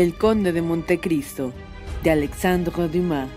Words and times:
El 0.00 0.14
Conde 0.14 0.52
de 0.52 0.62
Montecristo, 0.62 1.52
de 2.02 2.10
Alexandre 2.10 2.88
Dumas. 2.88 3.28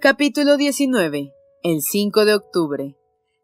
Capítulo 0.00 0.56
19. 0.56 1.32
El 1.64 1.80
5 1.82 2.24
de 2.24 2.34
octubre. 2.34 2.96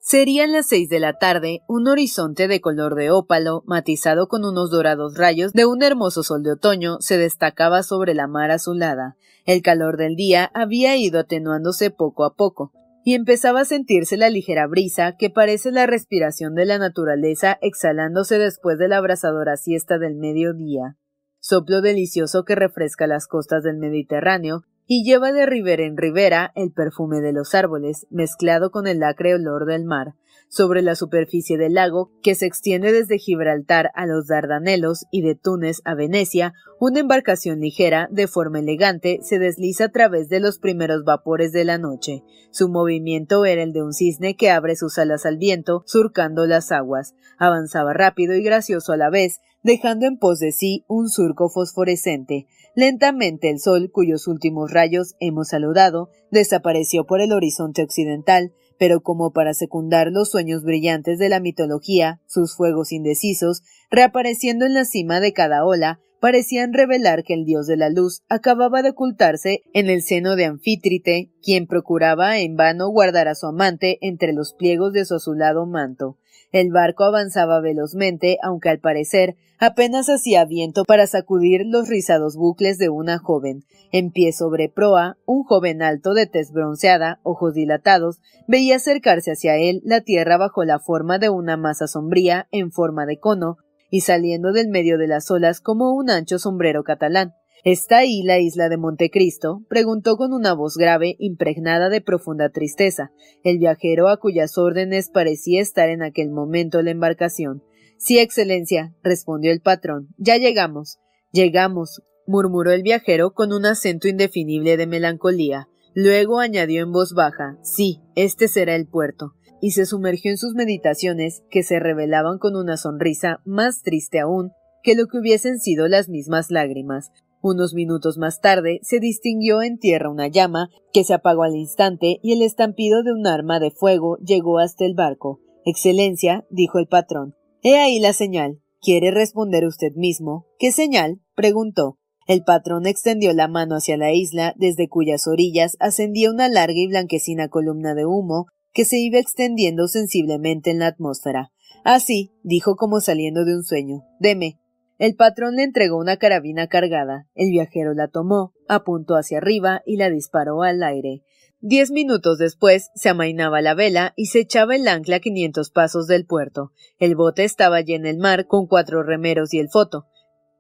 Serían 0.03 0.51
las 0.53 0.67
seis 0.67 0.89
de 0.89 0.99
la 0.99 1.19
tarde, 1.19 1.61
un 1.69 1.87
horizonte 1.87 2.49
de 2.49 2.63
color 2.63 2.95
de 2.95 3.11
ópalo, 3.11 3.63
matizado 3.67 4.29
con 4.29 4.47
unos 4.47 4.71
dorados 4.71 5.19
rayos 5.19 5.53
de 5.53 5.67
un 5.67 5.83
hermoso 5.83 6.23
sol 6.23 6.43
de 6.43 6.53
otoño, 6.53 6.97
se 7.01 7.19
destacaba 7.19 7.83
sobre 7.83 8.15
la 8.15 8.27
mar 8.27 8.51
azulada. 8.51 9.17
El 9.45 9.61
calor 9.61 9.99
del 9.99 10.17
día 10.17 10.51
había 10.55 10.97
ido 10.97 11.21
atenuándose 11.21 11.91
poco 11.91 12.25
a 12.25 12.35
poco, 12.35 12.73
y 13.05 13.15
empezaba 13.15 13.61
a 13.61 13.65
sentirse 13.67 14.17
la 14.17 14.31
ligera 14.31 14.67
brisa 14.67 15.17
que 15.19 15.29
parece 15.29 15.71
la 15.71 15.87
respiración 15.87 16.55
de 16.55 16.65
la 16.65 16.79
naturaleza 16.79 17.59
exhalándose 17.61 18.39
después 18.39 18.79
de 18.79 18.89
la 18.89 18.97
abrasadora 18.97 19.59
siesta 19.59 19.99
del 19.99 20.17
mediodía. 20.17 20.97
Soplo 21.41 21.83
delicioso 21.83 22.45
que 22.45 22.55
refresca 22.55 23.07
las 23.07 23.27
costas 23.27 23.63
del 23.63 23.77
Mediterráneo 23.77 24.65
y 24.93 25.05
lleva 25.05 25.31
de 25.31 25.47
ribera 25.47 25.85
en 25.85 25.97
ribera 25.97 26.51
el 26.57 26.73
perfume 26.73 27.21
de 27.21 27.33
los 27.33 27.55
árboles, 27.55 28.09
mezclado 28.11 28.73
con 28.73 28.89
el 28.89 29.05
acre 29.05 29.37
olor 29.37 29.65
del 29.65 29.85
mar, 29.85 30.15
sobre 30.49 30.83
la 30.83 30.97
superficie 30.97 31.57
del 31.57 31.75
lago, 31.75 32.11
que 32.25 32.35
se 32.35 32.47
extiende 32.47 32.91
desde 32.91 33.21
Gibraltar 33.21 33.93
a 33.95 34.05
los 34.07 34.27
Dardanelos 34.27 35.07
y 35.13 35.23
de 35.23 35.37
Túnez 35.37 35.81
a 35.85 35.95
Venecia, 35.95 36.55
una 36.81 36.99
embarcación 36.99 37.61
ligera, 37.61 38.09
de 38.11 38.27
forma 38.27 38.59
elegante, 38.59 39.21
se 39.23 39.39
desliza 39.39 39.85
a 39.85 39.89
través 39.91 40.29
de 40.29 40.41
los 40.41 40.59
primeros 40.59 41.05
vapores 41.05 41.53
de 41.53 41.65
la 41.65 41.79
noche. 41.79 42.25
Su 42.51 42.69
movimiento 42.69 43.45
era 43.45 43.63
el 43.63 43.73
de 43.73 43.85
un 43.85 43.93
cisne 43.93 44.35
que 44.35 44.51
abre 44.51 44.75
sus 44.75 44.99
alas 44.99 45.25
al 45.25 45.39
viento, 45.39 45.85
surcando 45.87 46.47
las 46.47 46.73
aguas. 46.73 47.15
Avanzaba 47.39 47.93
rápido 47.93 48.35
y 48.35 48.43
gracioso 48.43 48.93
a 48.93 48.97
la 48.97 49.09
vez, 49.09 49.39
dejando 49.63 50.07
en 50.07 50.19
pos 50.19 50.41
de 50.41 50.51
sí 50.51 50.85
un 50.89 51.09
surco 51.09 51.49
fosforescente. 51.49 52.49
Lentamente 52.75 53.51
el 53.51 53.59
sol, 53.59 53.91
cuyos 53.93 54.29
últimos 54.29 54.73
rayos 54.73 55.15
hemos 55.21 55.49
saludado, 55.49 56.11
desapareció 56.31 57.05
por 57.05 57.21
el 57.21 57.33
horizonte 57.33 57.83
occidental, 57.83 58.53
pero 58.79 59.03
como 59.03 59.33
para 59.33 59.55
secundar 59.55 60.11
los 60.11 60.31
sueños 60.31 60.63
brillantes 60.63 61.19
de 61.19 61.29
la 61.29 61.41
mitología, 61.41 62.21
sus 62.27 62.57
fuegos 62.57 62.93
indecisos, 62.93 63.63
reapareciendo 63.91 64.65
en 64.65 64.75
la 64.75 64.85
cima 64.85 65.21
de 65.21 65.33
cada 65.33 65.65
ola, 65.65 66.01
parecían 66.21 66.73
revelar 66.73 67.25
que 67.25 67.35
el 67.35 67.45
dios 67.45 67.67
de 67.67 67.77
la 67.77 67.91
luz 67.91 68.23
acababa 68.29 68.83
de 68.83 68.91
ocultarse 68.91 69.63
en 69.73 69.91
el 69.91 70.03
seno 70.03 70.37
de 70.37 70.45
Anfítrite, 70.45 71.31
quien 71.43 71.67
procuraba 71.67 72.39
en 72.39 72.57
vano 72.57 72.89
guardar 72.89 73.27
a 73.27 73.35
su 73.35 73.47
amante 73.47 73.99
entre 74.03 74.33
los 74.33 74.55
pliegos 74.55 74.93
de 74.93 75.05
su 75.05 75.17
azulado 75.17 75.67
manto. 75.67 76.19
El 76.53 76.71
barco 76.71 77.05
avanzaba 77.05 77.61
velozmente, 77.61 78.39
aunque 78.43 78.69
al 78.69 78.81
parecer 78.81 79.37
apenas 79.61 80.09
hacía 80.09 80.47
viento 80.47 80.85
para 80.85 81.07
sacudir 81.07 81.67
los 81.67 81.89
rizados 81.89 82.35
bucles 82.35 82.79
de 82.79 82.89
una 82.89 83.19
joven. 83.19 83.65
En 83.93 84.11
pie 84.11 84.33
sobre 84.33 84.71
proa, 84.71 85.19
un 85.27 85.45
joven 85.45 85.83
alto 85.83 86.15
de 86.15 86.27
tez 86.27 86.51
bronceada, 86.51 87.21
ojos 87.23 87.55
dilatados, 87.55 88.21
veía 88.49 88.77
acercarse 88.77 89.33
hacia 89.33 89.57
él 89.57 89.83
la 89.85 90.01
tierra 90.01 90.39
bajo 90.39 90.65
la 90.65 90.79
forma 90.79 91.19
de 91.19 91.29
una 91.29 91.59
masa 91.59 91.87
sombría 91.87 92.49
en 92.51 92.73
forma 92.73 93.05
de 93.05 93.19
cono, 93.19 93.59
y 93.91 94.01
saliendo 94.01 94.53
del 94.53 94.69
medio 94.69 94.97
de 94.97 95.09
las 95.09 95.31
olas 95.31 95.61
como 95.61 95.93
un 95.93 96.09
ancho 96.09 96.39
sombrero 96.39 96.83
catalán. 96.83 97.35
¿Está 97.63 97.99
ahí 97.99 98.23
la 98.23 98.39
isla 98.39 98.71
de 98.71 98.79
Montecristo? 98.79 99.63
preguntó 99.69 100.17
con 100.17 100.33
una 100.33 100.55
voz 100.55 100.77
grave, 100.79 101.17
impregnada 101.19 101.91
de 101.91 102.01
profunda 102.01 102.49
tristeza, 102.49 103.11
el 103.45 103.59
viajero 103.59 104.09
a 104.09 104.17
cuyas 104.17 104.57
órdenes 104.57 105.11
parecía 105.11 105.61
estar 105.61 105.91
en 105.91 106.03
aquel 106.03 106.31
momento 106.31 106.81
la 106.81 106.93
embarcación. 106.93 107.63
Sí, 108.01 108.19
Excelencia, 108.19 108.95
respondió 109.03 109.53
el 109.53 109.61
patrón. 109.61 110.09
Ya 110.17 110.39
llegamos. 110.39 110.99
Llegamos, 111.33 112.03
murmuró 112.27 112.73
el 112.73 112.83
viajero 112.83 113.35
con 113.35 113.53
un 113.53 113.67
acento 113.67 114.09
indefinible 114.09 114.79
de 114.79 114.87
melancolía. 114.87 115.69
Luego 115.95 116.41
añadió 116.41 116.83
en 116.83 116.93
voz 116.93 117.13
baja 117.13 117.59
Sí, 117.63 118.01
este 118.15 118.49
será 118.49 118.75
el 118.75 118.89
puerto 118.89 119.35
y 119.61 119.73
se 119.73 119.85
sumergió 119.85 120.31
en 120.31 120.39
sus 120.39 120.55
meditaciones, 120.55 121.43
que 121.51 121.63
se 121.63 121.79
revelaban 121.79 122.39
con 122.39 122.57
una 122.57 122.79
sonrisa 122.79 123.43
más 123.45 123.83
triste 123.83 124.19
aún 124.19 124.53
que 124.83 124.95
lo 124.95 125.07
que 125.07 125.19
hubiesen 125.19 125.59
sido 125.59 125.87
las 125.87 126.09
mismas 126.09 126.51
lágrimas. 126.51 127.11
Unos 127.43 127.75
minutos 127.75 128.17
más 128.17 128.41
tarde 128.41 128.81
se 128.83 128.99
distinguió 128.99 129.61
en 129.61 129.79
tierra 129.79 130.09
una 130.09 130.29
llama 130.29 130.71
que 130.95 131.05
se 131.05 131.13
apagó 131.13 131.43
al 131.43 131.55
instante 131.55 132.19
y 132.23 132.33
el 132.33 132.41
estampido 132.41 133.03
de 133.03 133.13
un 133.13 133.27
arma 133.27 133.61
de 133.61 133.71
fuego 133.71 134.17
llegó 134.25 134.59
hasta 134.59 134.87
el 134.87 134.95
barco. 134.95 135.41
Excelencia, 135.67 136.47
dijo 136.49 136.79
el 136.79 136.87
patrón, 136.87 137.35
he 137.63 137.79
ahí 137.79 138.01
la 138.01 138.13
señal. 138.13 138.61
¿Quiere 138.81 139.11
responder 139.11 139.67
usted 139.67 139.93
mismo? 139.95 140.47
¿Qué 140.59 140.73
señal? 140.73 141.21
preguntó. 141.35 141.99
El 142.27 142.45
patrón 142.45 142.87
extendió 142.87 143.33
la 143.33 143.49
mano 143.49 143.75
hacia 143.75 143.97
la 143.97 144.13
isla, 144.13 144.55
desde 144.57 144.89
cuyas 144.89 145.27
orillas 145.27 145.77
ascendía 145.81 146.31
una 146.31 146.49
larga 146.49 146.79
y 146.79 146.87
blanquecina 146.87 147.49
columna 147.49 147.95
de 147.95 148.07
humo 148.07 148.47
que 148.73 148.85
se 148.85 148.99
iba 148.99 149.19
extendiendo 149.19 149.89
sensiblemente 149.89 150.71
en 150.71 150.79
la 150.79 150.87
atmósfera. 150.87 151.51
Así, 151.85 152.33
dijo 152.43 152.77
como 152.77 153.01
saliendo 153.01 153.45
de 153.45 153.57
un 153.57 153.65
sueño. 153.65 154.03
Deme. 154.19 154.59
El 154.99 155.17
patrón 155.17 155.57
le 155.57 155.63
entregó 155.63 155.99
una 155.99 156.19
carabina 156.19 156.67
cargada. 156.69 157.27
El 157.35 157.51
viajero 157.51 157.95
la 157.95 158.09
tomó, 158.09 158.53
apuntó 158.69 159.17
hacia 159.17 159.39
arriba 159.39 159.83
y 159.87 159.97
la 159.97 160.11
disparó 160.11 160.63
al 160.63 160.83
aire. 160.83 161.23
Diez 161.63 161.91
minutos 161.91 162.39
después 162.39 162.91
se 162.95 163.11
amainaba 163.11 163.61
la 163.61 163.75
vela 163.75 164.15
y 164.17 164.27
se 164.27 164.41
echaba 164.41 164.77
el 164.77 164.89
ancla 164.89 165.17
a 165.17 165.21
quinientos 165.21 165.71
pasos 165.71 166.07
del 166.07 166.25
puerto. 166.25 166.73
El 166.99 167.17
bote 167.17 167.45
estaba 167.45 167.83
ya 167.83 167.97
en 167.97 168.07
el 168.07 168.17
mar 168.17 168.47
con 168.47 168.67
cuatro 168.67 169.03
remeros 169.03 169.53
y 169.53 169.59
el 169.59 169.69
foto. 169.69 170.07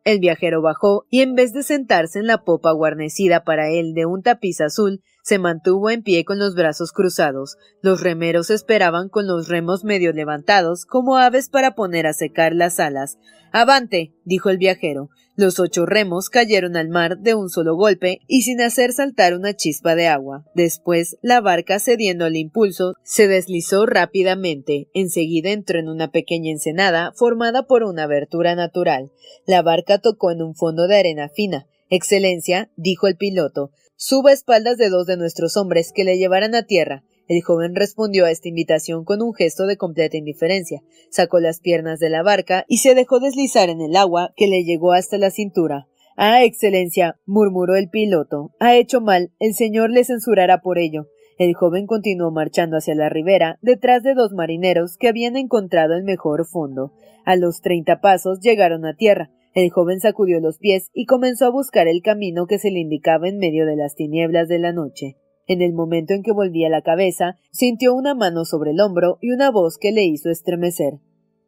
El 0.04 0.18
viajero 0.18 0.60
bajó 0.60 1.06
y 1.08 1.22
en 1.22 1.34
vez 1.34 1.54
de 1.54 1.62
sentarse 1.62 2.18
en 2.18 2.26
la 2.26 2.44
popa 2.44 2.72
guarnecida 2.72 3.44
para 3.44 3.70
él 3.70 3.94
de 3.94 4.04
un 4.04 4.22
tapiz 4.22 4.60
azul, 4.60 5.02
se 5.22 5.38
mantuvo 5.38 5.88
en 5.88 6.02
pie 6.02 6.26
con 6.26 6.38
los 6.38 6.54
brazos 6.54 6.92
cruzados. 6.92 7.56
Los 7.80 8.02
remeros 8.02 8.50
esperaban 8.50 9.08
con 9.08 9.26
los 9.26 9.48
remos 9.48 9.84
medio 9.84 10.12
levantados, 10.12 10.84
como 10.84 11.16
aves 11.16 11.48
para 11.48 11.74
poner 11.74 12.06
a 12.06 12.12
secar 12.12 12.54
las 12.54 12.78
alas. 12.78 13.18
Avante, 13.52 14.14
dijo 14.24 14.50
el 14.50 14.58
viajero. 14.58 15.08
Los 15.40 15.58
ocho 15.58 15.86
remos 15.86 16.28
cayeron 16.28 16.76
al 16.76 16.90
mar 16.90 17.16
de 17.16 17.34
un 17.34 17.48
solo 17.48 17.74
golpe 17.74 18.20
y 18.26 18.42
sin 18.42 18.60
hacer 18.60 18.92
saltar 18.92 19.32
una 19.32 19.56
chispa 19.56 19.94
de 19.94 20.06
agua. 20.06 20.44
Después, 20.54 21.16
la 21.22 21.40
barca, 21.40 21.78
cediendo 21.78 22.26
al 22.26 22.36
impulso, 22.36 22.92
se 23.04 23.26
deslizó 23.26 23.86
rápidamente. 23.86 24.90
Enseguida 24.92 25.48
entró 25.48 25.78
en 25.78 25.88
una 25.88 26.10
pequeña 26.12 26.50
ensenada 26.50 27.14
formada 27.16 27.66
por 27.66 27.84
una 27.84 28.02
abertura 28.02 28.54
natural. 28.54 29.12
La 29.46 29.62
barca 29.62 29.96
tocó 29.96 30.30
en 30.30 30.42
un 30.42 30.54
fondo 30.54 30.86
de 30.86 30.98
arena 30.98 31.30
fina. 31.30 31.66
Excelencia, 31.88 32.70
dijo 32.76 33.06
el 33.06 33.16
piloto, 33.16 33.70
suba 33.96 34.32
espaldas 34.32 34.76
de 34.76 34.90
dos 34.90 35.06
de 35.06 35.16
nuestros 35.16 35.56
hombres 35.56 35.90
que 35.94 36.04
le 36.04 36.18
llevaran 36.18 36.54
a 36.54 36.64
tierra. 36.64 37.02
El 37.30 37.42
joven 37.42 37.76
respondió 37.76 38.24
a 38.24 38.32
esta 38.32 38.48
invitación 38.48 39.04
con 39.04 39.22
un 39.22 39.32
gesto 39.32 39.68
de 39.68 39.76
completa 39.76 40.16
indiferencia, 40.16 40.82
sacó 41.10 41.38
las 41.38 41.60
piernas 41.60 42.00
de 42.00 42.10
la 42.10 42.24
barca 42.24 42.64
y 42.66 42.78
se 42.78 42.96
dejó 42.96 43.20
deslizar 43.20 43.70
en 43.70 43.80
el 43.80 43.94
agua 43.94 44.32
que 44.34 44.48
le 44.48 44.64
llegó 44.64 44.92
hasta 44.92 45.16
la 45.16 45.30
cintura. 45.30 45.86
Ah, 46.16 46.42
Excelencia, 46.42 47.20
murmuró 47.26 47.76
el 47.76 47.88
piloto, 47.88 48.50
ha 48.58 48.74
hecho 48.74 49.00
mal, 49.00 49.30
el 49.38 49.54
señor 49.54 49.90
le 49.90 50.02
censurará 50.02 50.60
por 50.60 50.78
ello. 50.78 51.06
El 51.38 51.54
joven 51.54 51.86
continuó 51.86 52.32
marchando 52.32 52.76
hacia 52.76 52.96
la 52.96 53.08
ribera, 53.08 53.60
detrás 53.62 54.02
de 54.02 54.14
dos 54.14 54.32
marineros 54.32 54.96
que 54.96 55.06
habían 55.06 55.36
encontrado 55.36 55.94
el 55.94 56.02
mejor 56.02 56.48
fondo. 56.48 56.94
A 57.24 57.36
los 57.36 57.60
treinta 57.60 58.00
pasos 58.00 58.40
llegaron 58.40 58.84
a 58.84 58.96
tierra. 58.96 59.30
El 59.54 59.70
joven 59.70 60.00
sacudió 60.00 60.40
los 60.40 60.58
pies 60.58 60.90
y 60.92 61.06
comenzó 61.06 61.46
a 61.46 61.50
buscar 61.50 61.86
el 61.86 62.02
camino 62.02 62.48
que 62.48 62.58
se 62.58 62.72
le 62.72 62.80
indicaba 62.80 63.28
en 63.28 63.38
medio 63.38 63.66
de 63.66 63.76
las 63.76 63.94
tinieblas 63.94 64.48
de 64.48 64.58
la 64.58 64.72
noche. 64.72 65.16
En 65.50 65.62
el 65.62 65.72
momento 65.72 66.14
en 66.14 66.22
que 66.22 66.30
volvía 66.30 66.68
la 66.68 66.80
cabeza, 66.80 67.36
sintió 67.50 67.92
una 67.92 68.14
mano 68.14 68.44
sobre 68.44 68.70
el 68.70 68.80
hombro 68.80 69.18
y 69.20 69.32
una 69.32 69.50
voz 69.50 69.78
que 69.78 69.90
le 69.90 70.04
hizo 70.04 70.30
estremecer. 70.30 71.00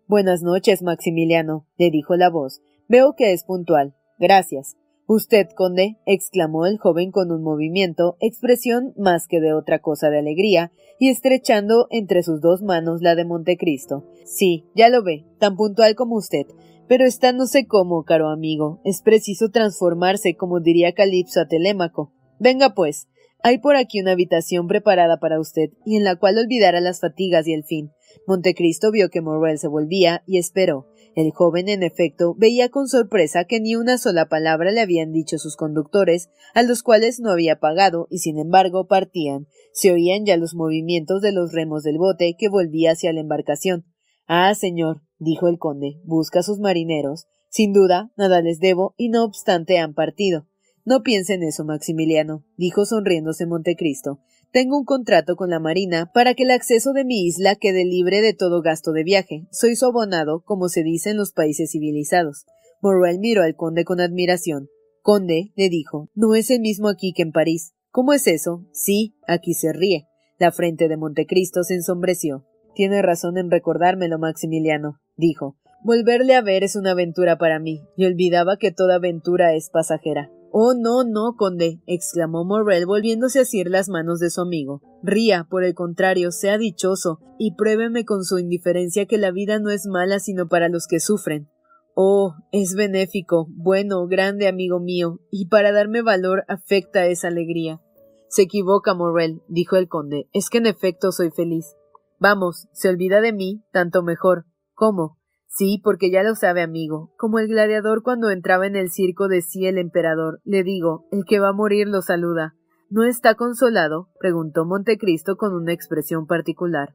Buenas 0.08 0.42
noches, 0.42 0.82
Maximiliano, 0.82 1.68
le 1.78 1.92
dijo 1.92 2.16
la 2.16 2.28
voz. 2.28 2.62
Veo 2.88 3.14
que 3.14 3.32
es 3.32 3.44
puntual. 3.44 3.94
Gracias. 4.18 4.76
Usted, 5.06 5.50
conde, 5.54 5.98
exclamó 6.04 6.66
el 6.66 6.78
joven 6.78 7.12
con 7.12 7.30
un 7.30 7.44
movimiento, 7.44 8.16
expresión 8.18 8.92
más 8.96 9.28
que 9.28 9.40
de 9.40 9.52
otra 9.52 9.78
cosa 9.78 10.10
de 10.10 10.18
alegría, 10.18 10.72
y 10.98 11.08
estrechando 11.08 11.86
entre 11.90 12.24
sus 12.24 12.40
dos 12.40 12.60
manos 12.60 13.02
la 13.02 13.14
de 13.14 13.24
Montecristo. 13.24 14.04
Sí, 14.24 14.64
ya 14.74 14.88
lo 14.88 15.04
ve, 15.04 15.26
tan 15.38 15.54
puntual 15.54 15.94
como 15.94 16.16
usted. 16.16 16.48
Pero 16.88 17.04
está 17.04 17.32
no 17.32 17.46
sé 17.46 17.68
cómo, 17.68 18.02
caro 18.02 18.30
amigo. 18.30 18.80
Es 18.84 19.00
preciso 19.00 19.50
transformarse, 19.50 20.34
como 20.34 20.58
diría 20.58 20.92
Calipso 20.92 21.40
a 21.40 21.46
Telémaco. 21.46 22.10
Venga, 22.40 22.74
pues, 22.74 23.06
hay 23.42 23.58
por 23.58 23.76
aquí 23.76 24.00
una 24.00 24.12
habitación 24.12 24.68
preparada 24.68 25.18
para 25.18 25.40
usted, 25.40 25.70
y 25.84 25.96
en 25.96 26.04
la 26.04 26.16
cual 26.16 26.38
olvidará 26.38 26.80
las 26.80 27.00
fatigas 27.00 27.46
y 27.46 27.52
el 27.52 27.64
fin. 27.64 27.90
Montecristo 28.26 28.90
vio 28.90 29.10
que 29.10 29.20
Morrel 29.20 29.58
se 29.58 29.68
volvía 29.68 30.22
y 30.26 30.38
esperó. 30.38 30.86
El 31.14 31.30
joven, 31.30 31.68
en 31.68 31.82
efecto, 31.82 32.34
veía 32.38 32.70
con 32.70 32.88
sorpresa 32.88 33.44
que 33.44 33.60
ni 33.60 33.76
una 33.76 33.98
sola 33.98 34.28
palabra 34.28 34.70
le 34.70 34.80
habían 34.80 35.12
dicho 35.12 35.38
sus 35.38 35.56
conductores, 35.56 36.30
a 36.54 36.62
los 36.62 36.82
cuales 36.82 37.20
no 37.20 37.30
había 37.30 37.60
pagado, 37.60 38.06
y 38.10 38.18
sin 38.18 38.38
embargo 38.38 38.86
partían. 38.86 39.46
Se 39.72 39.92
oían 39.92 40.24
ya 40.24 40.36
los 40.36 40.54
movimientos 40.54 41.20
de 41.20 41.32
los 41.32 41.52
remos 41.52 41.82
del 41.82 41.98
bote 41.98 42.34
que 42.38 42.48
volvía 42.48 42.92
hacia 42.92 43.12
la 43.12 43.20
embarcación. 43.20 43.84
Ah, 44.26 44.54
señor, 44.54 45.02
dijo 45.18 45.48
el 45.48 45.58
conde, 45.58 46.00
busca 46.04 46.40
a 46.40 46.42
sus 46.42 46.60
marineros. 46.60 47.26
Sin 47.50 47.72
duda, 47.72 48.12
nada 48.16 48.40
les 48.40 48.60
debo, 48.60 48.94
y 48.96 49.10
no 49.10 49.24
obstante 49.24 49.78
han 49.78 49.92
partido. 49.92 50.46
No 50.84 51.02
piense 51.02 51.34
en 51.34 51.44
eso, 51.44 51.64
Maximiliano, 51.64 52.44
dijo 52.56 52.84
sonriéndose 52.84 53.46
Montecristo. 53.46 54.20
Tengo 54.52 54.76
un 54.76 54.84
contrato 54.84 55.36
con 55.36 55.48
la 55.48 55.60
Marina 55.60 56.10
para 56.12 56.34
que 56.34 56.42
el 56.42 56.50
acceso 56.50 56.92
de 56.92 57.04
mi 57.04 57.24
isla 57.24 57.54
quede 57.54 57.84
libre 57.84 58.20
de 58.20 58.34
todo 58.34 58.60
gasto 58.60 58.92
de 58.92 59.04
viaje. 59.04 59.46
Soy 59.50 59.76
su 59.76 59.86
abonado, 59.86 60.42
como 60.44 60.68
se 60.68 60.82
dice 60.82 61.10
en 61.10 61.16
los 61.16 61.32
países 61.32 61.70
civilizados. 61.70 62.44
Morrel 62.82 63.18
miró 63.20 63.42
al 63.42 63.54
conde 63.54 63.84
con 63.84 64.00
admiración. 64.00 64.68
Conde, 65.00 65.52
le 65.56 65.68
dijo, 65.68 66.10
no 66.14 66.34
es 66.34 66.50
el 66.50 66.60
mismo 66.60 66.88
aquí 66.88 67.12
que 67.12 67.22
en 67.22 67.32
París. 67.32 67.72
¿Cómo 67.90 68.12
es 68.12 68.26
eso? 68.26 68.66
Sí, 68.72 69.14
aquí 69.26 69.54
se 69.54 69.72
ríe. 69.72 70.08
La 70.38 70.50
frente 70.50 70.88
de 70.88 70.96
Montecristo 70.96 71.62
se 71.62 71.74
ensombreció. 71.74 72.44
Tiene 72.74 73.02
razón 73.02 73.38
en 73.38 73.50
recordármelo, 73.50 74.18
Maximiliano, 74.18 75.00
dijo. 75.16 75.56
Volverle 75.84 76.34
a 76.34 76.42
ver 76.42 76.62
es 76.64 76.76
una 76.76 76.92
aventura 76.92 77.38
para 77.38 77.58
mí, 77.58 77.82
y 77.96 78.04
olvidaba 78.04 78.56
que 78.56 78.70
toda 78.70 78.96
aventura 78.96 79.54
es 79.54 79.70
pasajera. 79.70 80.30
Oh, 80.54 80.74
no, 80.74 81.02
no, 81.02 81.34
conde, 81.38 81.80
exclamó 81.86 82.44
Morrel 82.44 82.84
volviéndose 82.84 83.38
a 83.38 83.42
asir 83.42 83.70
las 83.70 83.88
manos 83.88 84.20
de 84.20 84.28
su 84.28 84.42
amigo. 84.42 84.82
Ría, 85.02 85.46
por 85.48 85.64
el 85.64 85.72
contrario, 85.74 86.30
sea 86.30 86.58
dichoso, 86.58 87.20
y 87.38 87.54
pruébeme 87.54 88.04
con 88.04 88.22
su 88.22 88.38
indiferencia 88.38 89.06
que 89.06 89.16
la 89.16 89.30
vida 89.30 89.58
no 89.60 89.70
es 89.70 89.86
mala 89.86 90.20
sino 90.20 90.48
para 90.48 90.68
los 90.68 90.86
que 90.86 91.00
sufren. 91.00 91.48
Oh, 91.94 92.34
es 92.52 92.74
benéfico, 92.74 93.46
bueno, 93.48 94.06
grande 94.06 94.46
amigo 94.46 94.78
mío, 94.78 95.20
y 95.30 95.48
para 95.48 95.72
darme 95.72 96.02
valor 96.02 96.44
afecta 96.48 97.06
esa 97.06 97.28
alegría. 97.28 97.80
Se 98.28 98.42
equivoca, 98.42 98.92
Morrel, 98.92 99.40
dijo 99.48 99.76
el 99.76 99.88
conde, 99.88 100.28
es 100.34 100.50
que 100.50 100.58
en 100.58 100.66
efecto 100.66 101.12
soy 101.12 101.30
feliz. 101.30 101.76
Vamos, 102.18 102.68
se 102.72 102.90
olvida 102.90 103.22
de 103.22 103.32
mí, 103.32 103.64
tanto 103.72 104.02
mejor. 104.02 104.44
¿Cómo? 104.74 105.18
Sí, 105.54 105.80
porque 105.84 106.10
ya 106.10 106.22
lo 106.22 106.34
sabe, 106.34 106.62
amigo. 106.62 107.12
Como 107.18 107.38
el 107.38 107.46
gladiador 107.46 108.02
cuando 108.02 108.30
entraba 108.30 108.66
en 108.66 108.74
el 108.74 108.90
circo 108.90 109.28
decía 109.28 109.68
el 109.68 109.76
emperador, 109.76 110.40
le 110.44 110.62
digo, 110.62 111.04
el 111.12 111.24
que 111.26 111.40
va 111.40 111.50
a 111.50 111.52
morir 111.52 111.88
lo 111.88 112.00
saluda. 112.00 112.54
¿No 112.88 113.04
está 113.04 113.34
consolado? 113.34 114.08
preguntó 114.18 114.64
Montecristo 114.64 115.36
con 115.36 115.54
una 115.54 115.74
expresión 115.74 116.26
particular. 116.26 116.94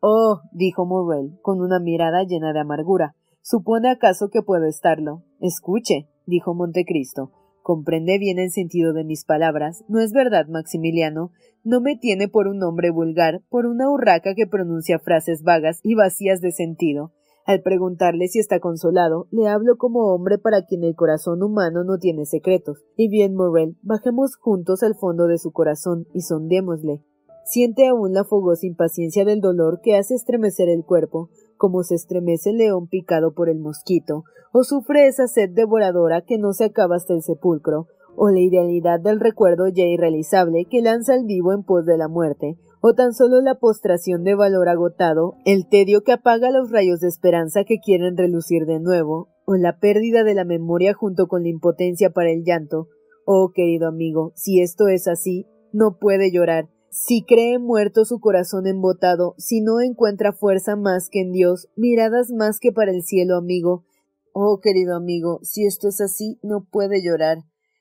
Oh, 0.00 0.42
dijo 0.52 0.86
Morrel, 0.86 1.38
con 1.42 1.60
una 1.60 1.80
mirada 1.80 2.22
llena 2.22 2.52
de 2.52 2.60
amargura. 2.60 3.16
¿Supone 3.42 3.90
acaso 3.90 4.28
que 4.30 4.42
puedo 4.42 4.66
estarlo? 4.66 5.24
Escuche, 5.40 6.08
dijo 6.24 6.54
Montecristo. 6.54 7.32
Comprende 7.62 8.18
bien 8.18 8.38
el 8.38 8.52
sentido 8.52 8.92
de 8.92 9.04
mis 9.04 9.24
palabras. 9.24 9.84
¿No 9.88 10.00
es 10.00 10.12
verdad, 10.12 10.46
Maximiliano? 10.46 11.32
No 11.64 11.80
me 11.80 11.96
tiene 11.96 12.28
por 12.28 12.46
un 12.46 12.62
hombre 12.62 12.90
vulgar, 12.90 13.42
por 13.48 13.66
una 13.66 13.90
urraca 13.90 14.34
que 14.36 14.46
pronuncia 14.46 15.00
frases 15.00 15.42
vagas 15.42 15.80
y 15.82 15.96
vacías 15.96 16.40
de 16.40 16.52
sentido. 16.52 17.12
Al 17.48 17.62
preguntarle 17.62 18.28
si 18.28 18.40
está 18.40 18.60
consolado, 18.60 19.26
le 19.30 19.48
hablo 19.48 19.78
como 19.78 20.12
hombre 20.12 20.36
para 20.36 20.66
quien 20.66 20.84
el 20.84 20.94
corazón 20.94 21.42
humano 21.42 21.82
no 21.82 21.96
tiene 21.96 22.26
secretos. 22.26 22.84
Y 22.94 23.08
bien, 23.08 23.34
Morrel, 23.34 23.78
bajemos 23.80 24.36
juntos 24.36 24.82
al 24.82 24.94
fondo 24.94 25.26
de 25.26 25.38
su 25.38 25.50
corazón 25.50 26.06
y 26.12 26.20
sondémosle. 26.20 27.00
Siente 27.46 27.88
aún 27.88 28.12
la 28.12 28.24
fogosa 28.24 28.66
impaciencia 28.66 29.24
del 29.24 29.40
dolor 29.40 29.80
que 29.82 29.96
hace 29.96 30.14
estremecer 30.14 30.68
el 30.68 30.84
cuerpo, 30.84 31.30
como 31.56 31.84
se 31.84 31.94
estremece 31.94 32.50
el 32.50 32.58
león 32.58 32.86
picado 32.86 33.32
por 33.32 33.48
el 33.48 33.60
mosquito, 33.60 34.24
o 34.52 34.62
sufre 34.62 35.06
esa 35.06 35.26
sed 35.26 35.48
devoradora 35.48 36.20
que 36.20 36.36
no 36.36 36.52
se 36.52 36.66
acaba 36.66 36.96
hasta 36.96 37.14
el 37.14 37.22
sepulcro, 37.22 37.86
o 38.14 38.28
la 38.28 38.40
idealidad 38.40 39.00
del 39.00 39.20
recuerdo 39.20 39.68
ya 39.68 39.84
irrealizable 39.84 40.66
que 40.66 40.82
lanza 40.82 41.14
el 41.14 41.24
vivo 41.24 41.54
en 41.54 41.62
pos 41.62 41.86
de 41.86 41.96
la 41.96 42.08
muerte, 42.08 42.58
o 42.80 42.94
tan 42.94 43.12
solo 43.12 43.40
la 43.40 43.56
postración 43.56 44.24
de 44.24 44.34
valor 44.34 44.68
agotado, 44.68 45.34
el 45.44 45.68
tedio 45.68 46.02
que 46.02 46.12
apaga 46.12 46.50
los 46.50 46.70
rayos 46.70 47.00
de 47.00 47.08
esperanza 47.08 47.64
que 47.64 47.80
quieren 47.80 48.16
relucir 48.16 48.66
de 48.66 48.80
nuevo, 48.80 49.28
o 49.44 49.56
la 49.56 49.78
pérdida 49.78 50.24
de 50.24 50.34
la 50.34 50.44
memoria 50.44 50.94
junto 50.94 51.26
con 51.26 51.42
la 51.42 51.48
impotencia 51.48 52.10
para 52.10 52.30
el 52.30 52.44
llanto. 52.44 52.88
Oh, 53.24 53.50
querido 53.54 53.88
amigo, 53.88 54.32
si 54.34 54.60
esto 54.60 54.88
es 54.88 55.08
así, 55.08 55.46
no 55.72 55.98
puede 55.98 56.30
llorar. 56.30 56.68
Si 56.90 57.22
cree 57.22 57.58
muerto 57.58 58.04
su 58.04 58.18
corazón 58.20 58.66
embotado, 58.66 59.34
si 59.36 59.60
no 59.60 59.80
encuentra 59.80 60.32
fuerza 60.32 60.76
más 60.76 61.10
que 61.10 61.20
en 61.20 61.32
Dios, 61.32 61.68
miradas 61.76 62.30
más 62.30 62.58
que 62.58 62.72
para 62.72 62.90
el 62.90 63.02
cielo, 63.02 63.36
amigo. 63.36 63.84
Oh, 64.32 64.60
querido 64.60 64.96
amigo, 64.96 65.40
si 65.42 65.66
esto 65.66 65.88
es 65.88 66.00
así, 66.00 66.38
no 66.42 66.64
puede 66.70 67.02
llorar. 67.02 67.38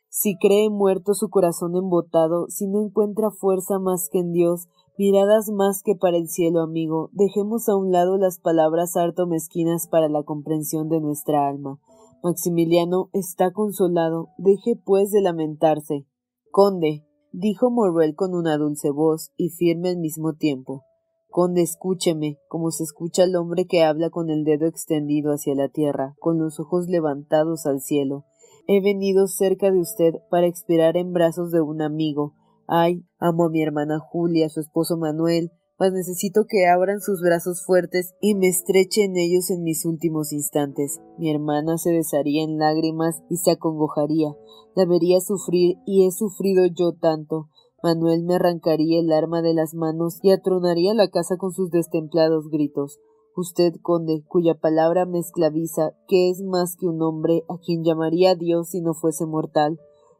Si 0.10 0.38
cree 0.38 0.70
muerto 0.70 1.14
su 1.14 1.30
corazón 1.30 1.76
embotado, 1.76 2.48
si 2.50 2.68
no 2.68 2.82
encuentra 2.82 3.30
fuerza 3.30 3.78
más 3.80 4.10
que 4.12 4.20
en 4.20 4.32
Dios, 4.34 4.68
Miradas 4.98 5.50
más 5.52 5.84
que 5.84 5.96
para 5.96 6.18
el 6.18 6.28
cielo, 6.28 6.62
amigo, 6.62 7.12
dejemos 7.14 7.70
a 7.70 7.76
un 7.76 7.92
lado 7.92 8.18
las 8.18 8.40
palabras 8.40 8.96
harto 8.96 9.28
mezquinas 9.28 9.88
para 9.88 10.10
la 10.10 10.24
comprensión 10.24 10.90
de 10.90 11.00
nuestra 11.00 11.48
alma. 11.48 11.80
Maximiliano 12.24 13.12
está 13.14 13.52
consolado, 13.52 14.30
deje 14.40 14.76
pues 14.76 15.12
de 15.12 15.22
lamentarse. 15.22 16.08
Conde, 16.50 17.06
dijo 17.32 17.70
Morrel 17.70 18.16
con 18.16 18.34
una 18.34 18.58
dulce 18.58 18.90
voz 18.90 19.32
y 19.38 19.50
firme 19.50 19.90
al 19.90 19.98
mismo 19.98 20.34
tiempo. 20.34 20.84
Conde, 21.30 21.62
escúcheme, 21.62 22.40
como 22.48 22.72
se 22.72 22.84
escucha 22.84 23.22
al 23.22 23.36
hombre 23.36 23.68
que 23.68 23.84
habla 23.84 24.10
con 24.10 24.32
el 24.32 24.44
dedo 24.44 24.66
extendido 24.66 25.32
hacia 25.32 25.54
la 25.54 25.70
tierra, 25.70 26.16
con 26.20 26.40
los 26.40 26.60
ojos 26.60 26.88
levantados 26.88 27.68
al 27.68 27.82
cielo. 27.82 28.26
He 28.66 28.82
venido 28.82 29.28
cerca 29.28 29.70
de 29.70 29.80
usted 29.80 30.16
para 30.32 30.48
expirar 30.48 30.98
en 30.98 31.14
brazos 31.14 31.52
de 31.52 31.62
un 31.62 31.84
amigo. 31.84 32.34
Ay, 32.68 33.06
amo 33.18 33.46
a 33.46 33.50
mi 33.50 33.62
hermana 33.62 33.98
Julia, 33.98 34.48
a 34.48 34.50
su 34.50 34.60
esposo 34.60 34.98
Manuel, 34.98 35.52
mas 35.80 35.94
necesito 35.94 36.46
que 36.50 36.68
abran 36.68 37.00
sus 37.00 37.22
brazos 37.22 37.64
fuertes 37.66 38.14
y 38.20 38.36
me 38.36 38.50
estreche 38.50 39.06
en 39.06 39.16
ellos 39.16 39.50
en 39.52 39.64
mis 39.64 39.86
últimos 39.86 40.34
instantes. 40.34 41.00
Mi 41.18 41.32
hermana 41.32 41.78
se 41.78 41.92
desharía 41.92 42.44
en 42.44 42.58
lágrimas 42.58 43.24
y 43.30 43.38
se 43.38 43.52
acongojaría. 43.52 44.36
La 44.76 44.86
vería 44.86 45.22
sufrir 45.22 45.78
y 45.86 46.06
he 46.06 46.12
sufrido 46.12 46.66
yo 46.66 46.92
tanto. 46.92 47.48
Manuel 47.82 48.24
me 48.26 48.36
arrancaría 48.36 49.00
el 49.00 49.14
arma 49.14 49.42
de 49.42 49.54
las 49.54 49.74
manos 49.74 50.20
y 50.22 50.32
atronaría 50.32 50.94
la 50.94 51.10
casa 51.10 51.38
con 51.38 51.54
sus 51.54 51.70
destemplados 51.70 52.50
gritos. 52.50 53.00
Usted, 53.36 53.76
conde, 53.82 54.24
cuya 54.28 54.56
palabra 54.56 55.06
me 55.06 55.20
esclaviza, 55.20 55.92
que 56.08 56.32
es 56.32 56.42
más 56.42 56.76
que 56.76 56.88
un 56.88 57.02
hombre 57.02 57.44
a 57.48 57.60
quien 57.60 57.84
llamaría 57.84 58.36
Dios 58.36 58.72
si 58.72 58.82
no 58.82 58.94
fuese 58.94 59.26
mortal. 59.26 59.80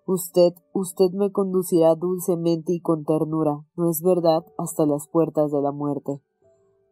Usted, 0.10 0.54
usted 0.74 1.12
me 1.12 1.34
conducirá 1.34 1.94
dulcemente 1.96 2.72
y 2.72 2.80
con 2.80 3.04
ternura, 3.04 3.66
¿no 3.76 3.90
es 3.90 4.02
verdad?, 4.02 4.46
hasta 4.58 4.86
las 4.86 5.10
puertas 5.10 5.52
de 5.52 5.62
la 5.62 5.74
muerte. 5.74 6.22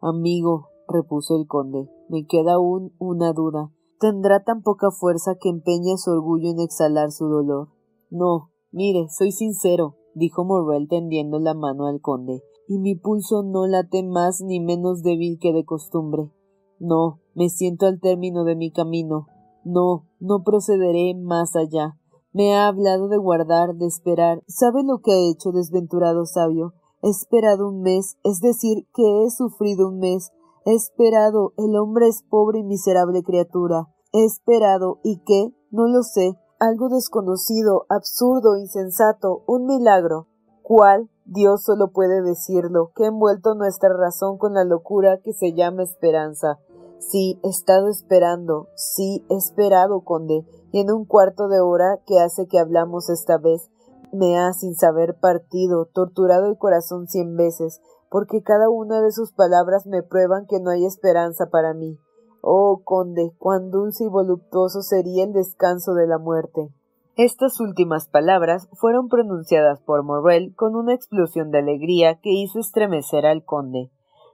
Amigo, 0.01 0.67
repuso 0.89 1.38
el 1.38 1.48
conde, 1.48 1.89
me 2.10 2.27
queda 2.27 2.55
aún 2.55 2.93
una 3.00 3.31
duda. 3.31 3.72
¿Tendrá 4.01 4.43
tan 4.43 4.63
poca 4.63 4.91
fuerza 4.91 5.36
que 5.39 5.48
empeña 5.48 5.95
su 5.95 6.12
orgullo 6.12 6.50
en 6.50 6.60
exhalar 6.60 7.12
su 7.12 7.27
dolor? 7.27 7.69
No, 8.10 8.51
mire, 8.74 9.07
soy 9.07 9.31
sincero, 9.31 9.95
dijo 10.13 10.43
Morrel 10.43 10.89
tendiendo 10.89 11.39
la 11.39 11.53
mano 11.53 11.86
al 11.86 12.01
conde, 12.01 12.43
y 12.67 12.79
mi 12.79 12.95
pulso 12.95 13.43
no 13.43 13.65
late 13.65 14.03
más 14.03 14.41
ni 14.41 14.60
menos 14.60 15.03
débil 15.03 15.39
que 15.39 15.53
de 15.53 15.63
costumbre. 15.63 16.34
No, 16.79 17.22
me 17.34 17.48
siento 17.48 17.86
al 17.86 18.01
término 18.01 18.43
de 18.43 18.57
mi 18.57 18.74
camino. 18.74 19.27
No, 19.63 20.05
no 20.19 20.43
procederé 20.43 21.15
más 21.15 21.55
allá. 21.55 21.98
Me 22.36 22.54
ha 22.54 22.68
hablado 22.68 23.08
de 23.08 23.15
guardar, 23.15 23.75
de 23.75 23.86
esperar. 23.86 24.44
¿Sabe 24.46 24.84
lo 24.84 24.98
que 24.98 25.13
ha 25.13 25.32
hecho, 25.32 25.54
desventurado 25.54 26.25
sabio? 26.25 26.74
He 27.01 27.10
esperado 27.10 27.70
un 27.70 27.80
mes, 27.80 28.18
es 28.25 28.42
decir, 28.42 28.89
que 28.94 29.24
he 29.24 29.30
sufrido 29.30 29.88
un 29.88 30.00
mes. 30.00 30.34
He 30.65 30.74
esperado, 30.74 31.54
el 31.56 31.77
hombre 31.77 32.10
es 32.10 32.24
pobre 32.30 32.60
y 32.60 32.63
miserable 32.63 33.24
criatura. 33.24 33.88
He 34.12 34.25
esperado, 34.25 35.00
¿y 35.01 35.24
qué? 35.25 35.56
No 35.72 35.88
lo 35.88 36.04
sé. 36.04 36.38
Algo 36.60 36.89
desconocido, 36.89 37.86
absurdo, 37.88 38.58
insensato, 38.58 39.46
un 39.48 39.65
milagro. 39.65 40.27
¿Cuál? 40.62 41.10
Dios 41.24 41.63
solo 41.63 41.94
puede 41.94 42.22
decirlo, 42.22 42.92
que 42.98 43.06
ha 43.06 43.08
envuelto 43.08 43.56
nuestra 43.56 43.96
razón 43.96 44.38
con 44.38 44.56
la 44.56 44.65
locura 44.65 45.22
que 45.24 45.32
se 45.32 45.54
llama 45.54 45.84
esperanza. 45.84 46.60
Sí, 46.99 47.39
he 47.43 47.49
estado 47.49 47.89
esperando, 47.89 48.67
sí, 48.75 49.25
he 49.29 49.35
esperado, 49.35 50.01
conde, 50.01 50.45
y 50.71 50.79
en 50.79 50.91
un 50.91 51.05
cuarto 51.05 51.47
de 51.47 51.59
hora 51.59 51.99
que 52.05 52.19
hace 52.19 52.47
que 52.47 52.59
hablamos 52.59 53.09
esta 53.09 53.37
vez, 53.37 53.69
me 54.11 54.37
ha, 54.37 54.53
sin 54.53 54.75
saber 54.75 55.15
partido, 55.19 55.85
torturado 55.85 56.47
el 56.47 56.57
corazón 56.57 57.07
cien 57.07 57.35
veces, 57.35 57.81
porque 58.09 58.41
cada 58.41 58.69
una 58.69 59.01
de 59.01 59.11
sus 59.11 59.33
palabras 59.33 59.85
me 59.85 60.03
prueban 60.03 60.45
que 60.47 60.59
no 60.59 60.71
hay 60.71 60.85
esperanza 60.85 61.49
para 61.49 61.73
mí. 61.73 61.99
Oh, 62.41 62.81
conde, 62.83 63.33
cuán 63.37 63.71
dulce 63.71 64.05
y 64.05 64.07
voluptuoso 64.07 64.81
sería 64.81 65.23
el 65.23 65.33
descanso 65.33 65.93
de 65.93 66.07
la 66.07 66.17
muerte. 66.17 66.69
Estas 67.17 67.59
últimas 67.59 68.07
palabras 68.07 68.67
fueron 68.73 69.07
pronunciadas 69.07 69.81
por 69.81 70.03
Morrel 70.03 70.53
con 70.55 70.75
una 70.75 70.93
explosión 70.93 71.49
de 71.49 71.59
alegría 71.59 72.19
que 72.21 72.31
hizo 72.31 72.59
estremecer 72.59 73.25
al 73.25 73.45
conde. 73.45 73.89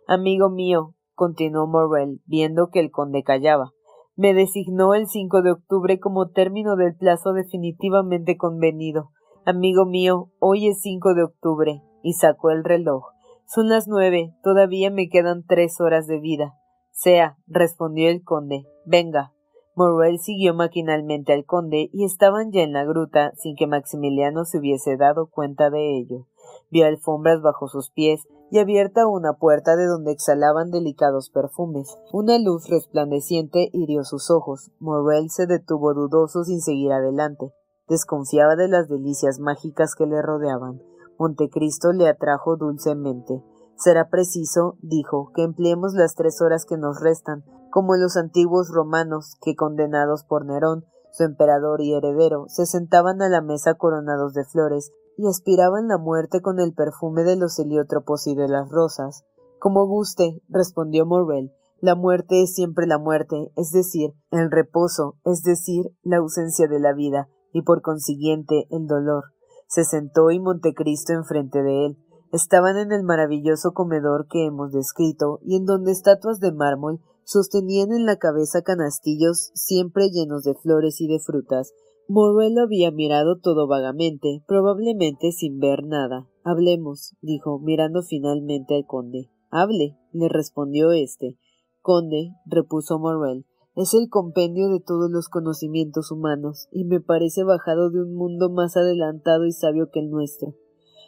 Amigo 0.07 0.49
mío, 0.49 0.95
continuó 1.21 1.67
Morrel, 1.67 2.19
viendo 2.25 2.69
que 2.71 2.79
el 2.79 2.89
conde 2.89 3.21
callaba, 3.21 3.73
me 4.15 4.33
designó 4.33 4.95
el 4.95 5.05
5 5.05 5.43
de 5.43 5.51
octubre 5.51 5.99
como 5.99 6.31
término 6.31 6.75
del 6.75 6.95
plazo 6.95 7.33
definitivamente 7.33 8.37
convenido. 8.37 9.11
Amigo 9.45 9.85
mío, 9.85 10.31
hoy 10.39 10.67
es 10.67 10.81
5 10.81 11.13
de 11.13 11.21
octubre, 11.21 11.83
y 12.01 12.13
sacó 12.13 12.49
el 12.49 12.63
reloj. 12.63 13.03
Son 13.45 13.69
las 13.69 13.87
nueve, 13.87 14.33
todavía 14.41 14.89
me 14.89 15.09
quedan 15.09 15.45
tres 15.45 15.79
horas 15.79 16.07
de 16.07 16.19
vida. 16.19 16.55
Sea, 16.89 17.37
respondió 17.45 18.09
el 18.09 18.23
conde. 18.23 18.65
Venga. 18.87 19.31
Morrel 19.75 20.17
siguió 20.17 20.55
maquinalmente 20.55 21.33
al 21.33 21.45
conde 21.45 21.91
y 21.93 22.03
estaban 22.03 22.51
ya 22.51 22.63
en 22.63 22.73
la 22.73 22.83
gruta 22.83 23.31
sin 23.35 23.55
que 23.55 23.67
Maximiliano 23.67 24.43
se 24.45 24.57
hubiese 24.57 24.97
dado 24.97 25.29
cuenta 25.29 25.69
de 25.69 25.99
ello. 25.99 26.25
Vio 26.71 26.85
alfombras 26.85 27.41
bajo 27.41 27.67
sus 27.67 27.91
pies 27.91 28.21
y 28.49 28.59
abierta 28.59 29.07
una 29.07 29.33
puerta 29.33 29.75
de 29.75 29.85
donde 29.85 30.11
exhalaban 30.11 30.71
delicados 30.71 31.29
perfumes. 31.29 31.97
Una 32.11 32.39
luz 32.39 32.69
resplandeciente 32.69 33.69
hirió 33.73 34.03
sus 34.03 34.31
ojos. 34.31 34.71
Morrel 34.79 35.29
se 35.29 35.47
detuvo 35.47 35.93
dudoso 35.93 36.43
sin 36.43 36.61
seguir 36.61 36.93
adelante. 36.93 37.53
Desconfiaba 37.87 38.55
de 38.55 38.69
las 38.69 38.87
delicias 38.87 39.39
mágicas 39.39 39.95
que 39.95 40.05
le 40.05 40.21
rodeaban. 40.21 40.81
Montecristo 41.19 41.91
le 41.91 42.07
atrajo 42.07 42.55
dulcemente. 42.55 43.43
Será 43.75 44.09
preciso, 44.09 44.77
dijo, 44.81 45.31
que 45.35 45.43
empleemos 45.43 45.93
las 45.93 46.15
tres 46.15 46.41
horas 46.41 46.65
que 46.65 46.77
nos 46.77 47.01
restan, 47.01 47.43
como 47.69 47.95
los 47.95 48.15
antiguos 48.15 48.69
romanos, 48.69 49.37
que 49.41 49.55
condenados 49.55 50.23
por 50.23 50.45
Nerón, 50.45 50.85
su 51.11 51.23
emperador 51.23 51.81
y 51.81 51.93
heredero, 51.93 52.45
se 52.47 52.65
sentaban 52.65 53.21
a 53.21 53.29
la 53.29 53.41
mesa 53.41 53.73
coronados 53.73 54.33
de 54.33 54.45
flores, 54.45 54.91
y 55.21 55.27
aspiraban 55.27 55.87
la 55.87 55.99
muerte 55.99 56.41
con 56.41 56.59
el 56.59 56.73
perfume 56.73 57.23
de 57.23 57.35
los 57.35 57.59
heliótropos 57.59 58.25
y 58.25 58.33
de 58.33 58.47
las 58.47 58.69
rosas. 58.71 59.23
Como 59.59 59.85
guste, 59.85 60.41
respondió 60.49 61.05
Morrel, 61.05 61.53
la 61.79 61.93
muerte 61.93 62.41
es 62.41 62.55
siempre 62.55 62.87
la 62.87 62.97
muerte, 62.97 63.51
es 63.55 63.71
decir, 63.71 64.13
el 64.31 64.49
reposo, 64.49 65.17
es 65.23 65.43
decir, 65.43 65.91
la 66.01 66.17
ausencia 66.17 66.67
de 66.67 66.79
la 66.79 66.93
vida, 66.93 67.29
y 67.53 67.61
por 67.61 67.83
consiguiente 67.83 68.67
el 68.71 68.87
dolor. 68.87 69.25
Se 69.67 69.83
sentó 69.83 70.31
y 70.31 70.39
Montecristo 70.39 71.13
enfrente 71.13 71.61
de 71.61 71.85
él. 71.85 71.97
Estaban 72.31 72.77
en 72.77 72.91
el 72.91 73.03
maravilloso 73.03 73.73
comedor 73.73 74.27
que 74.27 74.45
hemos 74.45 74.71
descrito, 74.71 75.39
y 75.43 75.55
en 75.55 75.65
donde 75.65 75.91
estatuas 75.91 76.39
de 76.39 76.51
mármol 76.51 76.99
sostenían 77.23 77.91
en 77.91 78.05
la 78.05 78.17
cabeza 78.17 78.63
canastillos 78.63 79.51
siempre 79.53 80.09
llenos 80.09 80.43
de 80.43 80.55
flores 80.55 80.99
y 81.01 81.07
de 81.07 81.19
frutas, 81.19 81.73
Morrel 82.07 82.57
había 82.57 82.91
mirado 82.91 83.39
todo 83.39 83.67
vagamente, 83.67 84.43
probablemente 84.47 85.31
sin 85.31 85.59
ver 85.59 85.83
nada. 85.85 86.27
Hablemos, 86.43 87.15
dijo, 87.21 87.59
mirando 87.59 88.01
finalmente 88.01 88.75
al 88.75 88.85
conde. 88.85 89.29
Hable, 89.49 89.97
le 90.11 90.27
respondió 90.27 90.91
éste. 90.91 91.37
Conde, 91.81 92.31
repuso 92.45 92.99
Morrel, 92.99 93.45
es 93.75 93.93
el 93.93 94.09
compendio 94.09 94.69
de 94.69 94.81
todos 94.81 95.09
los 95.09 95.29
conocimientos 95.29 96.11
humanos, 96.11 96.67
y 96.71 96.83
me 96.83 96.99
parece 96.99 97.43
bajado 97.43 97.89
de 97.89 98.01
un 98.01 98.13
mundo 98.15 98.49
más 98.49 98.75
adelantado 98.75 99.45
y 99.45 99.53
sabio 99.53 99.89
que 99.91 99.99
el 99.99 100.09
nuestro. 100.09 100.55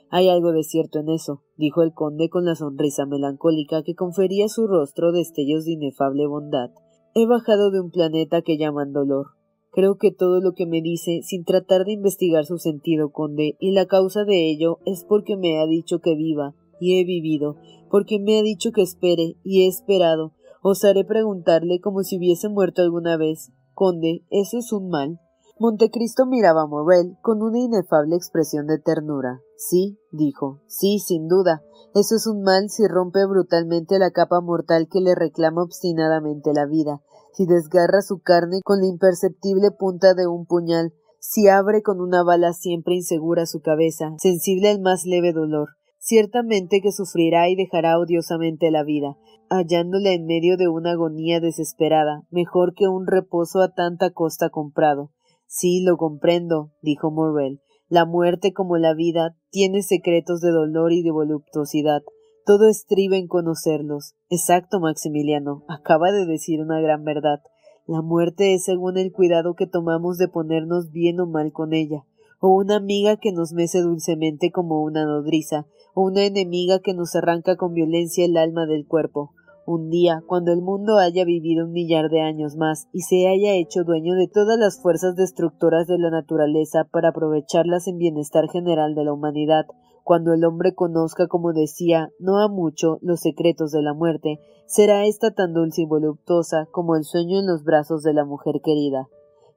Hay 0.09 0.29
algo 0.29 0.51
de 0.51 0.63
cierto 0.63 0.99
en 0.99 1.09
eso, 1.09 1.43
dijo 1.57 1.81
el 1.81 1.93
conde 1.93 2.29
con 2.29 2.45
la 2.45 2.55
sonrisa 2.55 3.05
melancólica 3.05 3.83
que 3.83 3.95
confería 3.95 4.45
a 4.45 4.49
su 4.49 4.67
rostro 4.67 5.11
destellos 5.11 5.65
de 5.65 5.71
inefable 5.71 6.27
bondad. 6.27 6.69
He 7.15 7.25
bajado 7.25 7.71
de 7.71 7.81
un 7.81 7.91
planeta 7.91 8.41
que 8.41 8.57
llaman 8.57 8.93
dolor, 8.93 9.27
Creo 9.73 9.97
que 9.97 10.11
todo 10.11 10.39
lo 10.39 10.53
que 10.53 10.67
me 10.67 10.81
dice, 10.81 11.21
sin 11.23 11.45
tratar 11.45 11.83
de 11.85 11.93
investigar 11.93 12.45
su 12.45 12.59
sentido, 12.59 13.11
conde, 13.11 13.57
y 13.59 13.71
la 13.71 13.87
causa 13.87 14.23
de 14.23 14.51
ello 14.51 14.77
es 14.85 15.03
porque 15.03 15.35
me 15.35 15.59
ha 15.59 15.65
dicho 15.65 15.99
que 15.99 16.15
viva, 16.15 16.53
y 16.79 16.99
he 16.99 17.05
vivido, 17.05 17.55
porque 17.89 18.19
me 18.19 18.37
ha 18.37 18.43
dicho 18.43 18.71
que 18.71 18.83
espere, 18.83 19.35
y 19.43 19.63
he 19.63 19.67
esperado. 19.67 20.33
Osaré 20.61 21.03
preguntarle 21.03 21.81
como 21.81 22.03
si 22.03 22.17
hubiese 22.17 22.49
muerto 22.49 22.83
alguna 22.83 23.17
vez. 23.17 23.51
Conde, 23.73 24.23
¿eso 24.29 24.59
es 24.59 24.71
un 24.71 24.89
mal? 24.89 25.19
Montecristo 25.59 26.25
miraba 26.25 26.63
a 26.63 26.67
Morrel 26.67 27.17
con 27.21 27.41
una 27.41 27.59
inefable 27.59 28.15
expresión 28.15 28.67
de 28.67 28.79
ternura. 28.79 29.41
Sí, 29.57 29.97
dijo, 30.11 30.61
sí, 30.67 30.99
sin 30.99 31.27
duda. 31.27 31.63
Eso 31.95 32.15
es 32.15 32.27
un 32.27 32.41
mal 32.41 32.69
si 32.69 32.87
rompe 32.87 33.25
brutalmente 33.25 33.99
la 33.99 34.11
capa 34.11 34.41
mortal 34.41 34.87
que 34.89 34.99
le 34.99 35.15
reclama 35.15 35.63
obstinadamente 35.63 36.53
la 36.53 36.65
vida, 36.65 37.01
si 37.33 37.45
desgarra 37.45 38.01
su 38.01 38.19
carne 38.19 38.61
con 38.63 38.79
la 38.79 38.87
imperceptible 38.87 39.71
punta 39.71 40.13
de 40.13 40.27
un 40.27 40.45
puñal, 40.45 40.93
si 41.19 41.47
abre 41.47 41.81
con 41.81 42.01
una 42.01 42.23
bala 42.23 42.53
siempre 42.53 42.95
insegura 42.95 43.45
su 43.45 43.61
cabeza, 43.61 44.13
sensible 44.17 44.69
al 44.69 44.81
más 44.81 45.05
leve 45.05 45.31
dolor, 45.33 45.69
ciertamente 45.97 46.81
que 46.81 46.91
sufrirá 46.91 47.49
y 47.49 47.55
dejará 47.55 47.97
odiosamente 47.97 48.69
la 48.71 48.83
vida, 48.83 49.15
hallándola 49.49 50.11
en 50.11 50.25
medio 50.25 50.57
de 50.57 50.67
una 50.67 50.91
agonía 50.91 51.39
desesperada, 51.39 52.23
mejor 52.29 52.73
que 52.75 52.87
un 52.87 53.07
reposo 53.07 53.61
a 53.61 53.73
tanta 53.73 54.11
costa 54.11 54.49
comprado. 54.49 55.11
Sí, 55.47 55.83
lo 55.83 55.97
comprendo, 55.97 56.71
dijo 56.81 57.11
Morrel. 57.11 57.61
La 57.87 58.05
muerte, 58.05 58.53
como 58.53 58.77
la 58.77 58.93
vida, 58.93 59.35
tiene 59.49 59.83
secretos 59.83 60.41
de 60.41 60.49
dolor 60.49 60.91
y 60.91 61.03
de 61.03 61.11
voluptuosidad. 61.11 62.01
Todo 62.45 62.67
estriba 62.67 63.15
en 63.15 63.27
conocerlos. 63.27 64.15
Exacto, 64.29 64.81
Maximiliano. 64.81 65.63
Acaba 65.69 66.11
de 66.11 66.25
decir 66.25 66.59
una 66.59 66.81
gran 66.81 67.05
verdad. 67.05 67.41
La 67.87 68.01
muerte 68.01 68.53
es 68.53 68.65
según 68.65 68.97
el 68.97 69.13
cuidado 69.13 69.55
que 69.55 69.65
tomamos 69.65 70.17
de 70.17 70.27
ponernos 70.27 70.91
bien 70.91 71.19
o 71.21 71.25
mal 71.25 71.53
con 71.53 71.73
ella. 71.73 72.03
o 72.45 72.49
una 72.49 72.75
amiga 72.75 73.15
que 73.15 73.31
nos 73.31 73.53
mece 73.53 73.79
dulcemente 73.79 74.51
como 74.51 74.83
una 74.83 75.05
nodriza, 75.05 75.65
o 75.93 76.01
una 76.01 76.25
enemiga 76.25 76.79
que 76.79 76.93
nos 76.93 77.15
arranca 77.15 77.55
con 77.55 77.73
violencia 77.73 78.25
el 78.25 78.35
alma 78.35 78.65
del 78.65 78.85
cuerpo. 78.85 79.31
Un 79.65 79.89
día, 79.89 80.21
cuando 80.27 80.51
el 80.51 80.61
mundo 80.61 80.97
haya 80.97 81.23
vivido 81.23 81.65
un 81.65 81.71
millar 81.71 82.09
de 82.09 82.19
años 82.19 82.57
más 82.57 82.89
y 82.91 83.03
se 83.03 83.29
haya 83.29 83.53
hecho 83.53 83.85
dueño 83.85 84.15
de 84.15 84.27
todas 84.27 84.59
las 84.59 84.81
fuerzas 84.81 85.15
destructoras 85.15 85.87
de 85.87 85.97
la 85.97 86.09
naturaleza 86.09 86.83
para 86.91 87.11
aprovecharlas 87.11 87.87
en 87.87 87.97
bienestar 87.97 88.49
general 88.49 88.93
de 88.93 89.05
la 89.05 89.13
humanidad, 89.13 89.65
cuando 90.03 90.33
el 90.33 90.43
hombre 90.45 90.75
conozca, 90.75 91.27
como 91.27 91.53
decía, 91.53 92.11
no 92.19 92.39
a 92.39 92.47
mucho 92.47 92.99
los 93.01 93.21
secretos 93.21 93.71
de 93.71 93.81
la 93.81 93.93
muerte, 93.93 94.39
será 94.65 95.05
ésta 95.05 95.31
tan 95.31 95.53
dulce 95.53 95.83
y 95.83 95.85
voluptuosa 95.85 96.67
como 96.71 96.95
el 96.95 97.03
sueño 97.03 97.39
en 97.39 97.47
los 97.47 97.63
brazos 97.63 98.03
de 98.03 98.13
la 98.13 98.25
mujer 98.25 98.61
querida. 98.63 99.07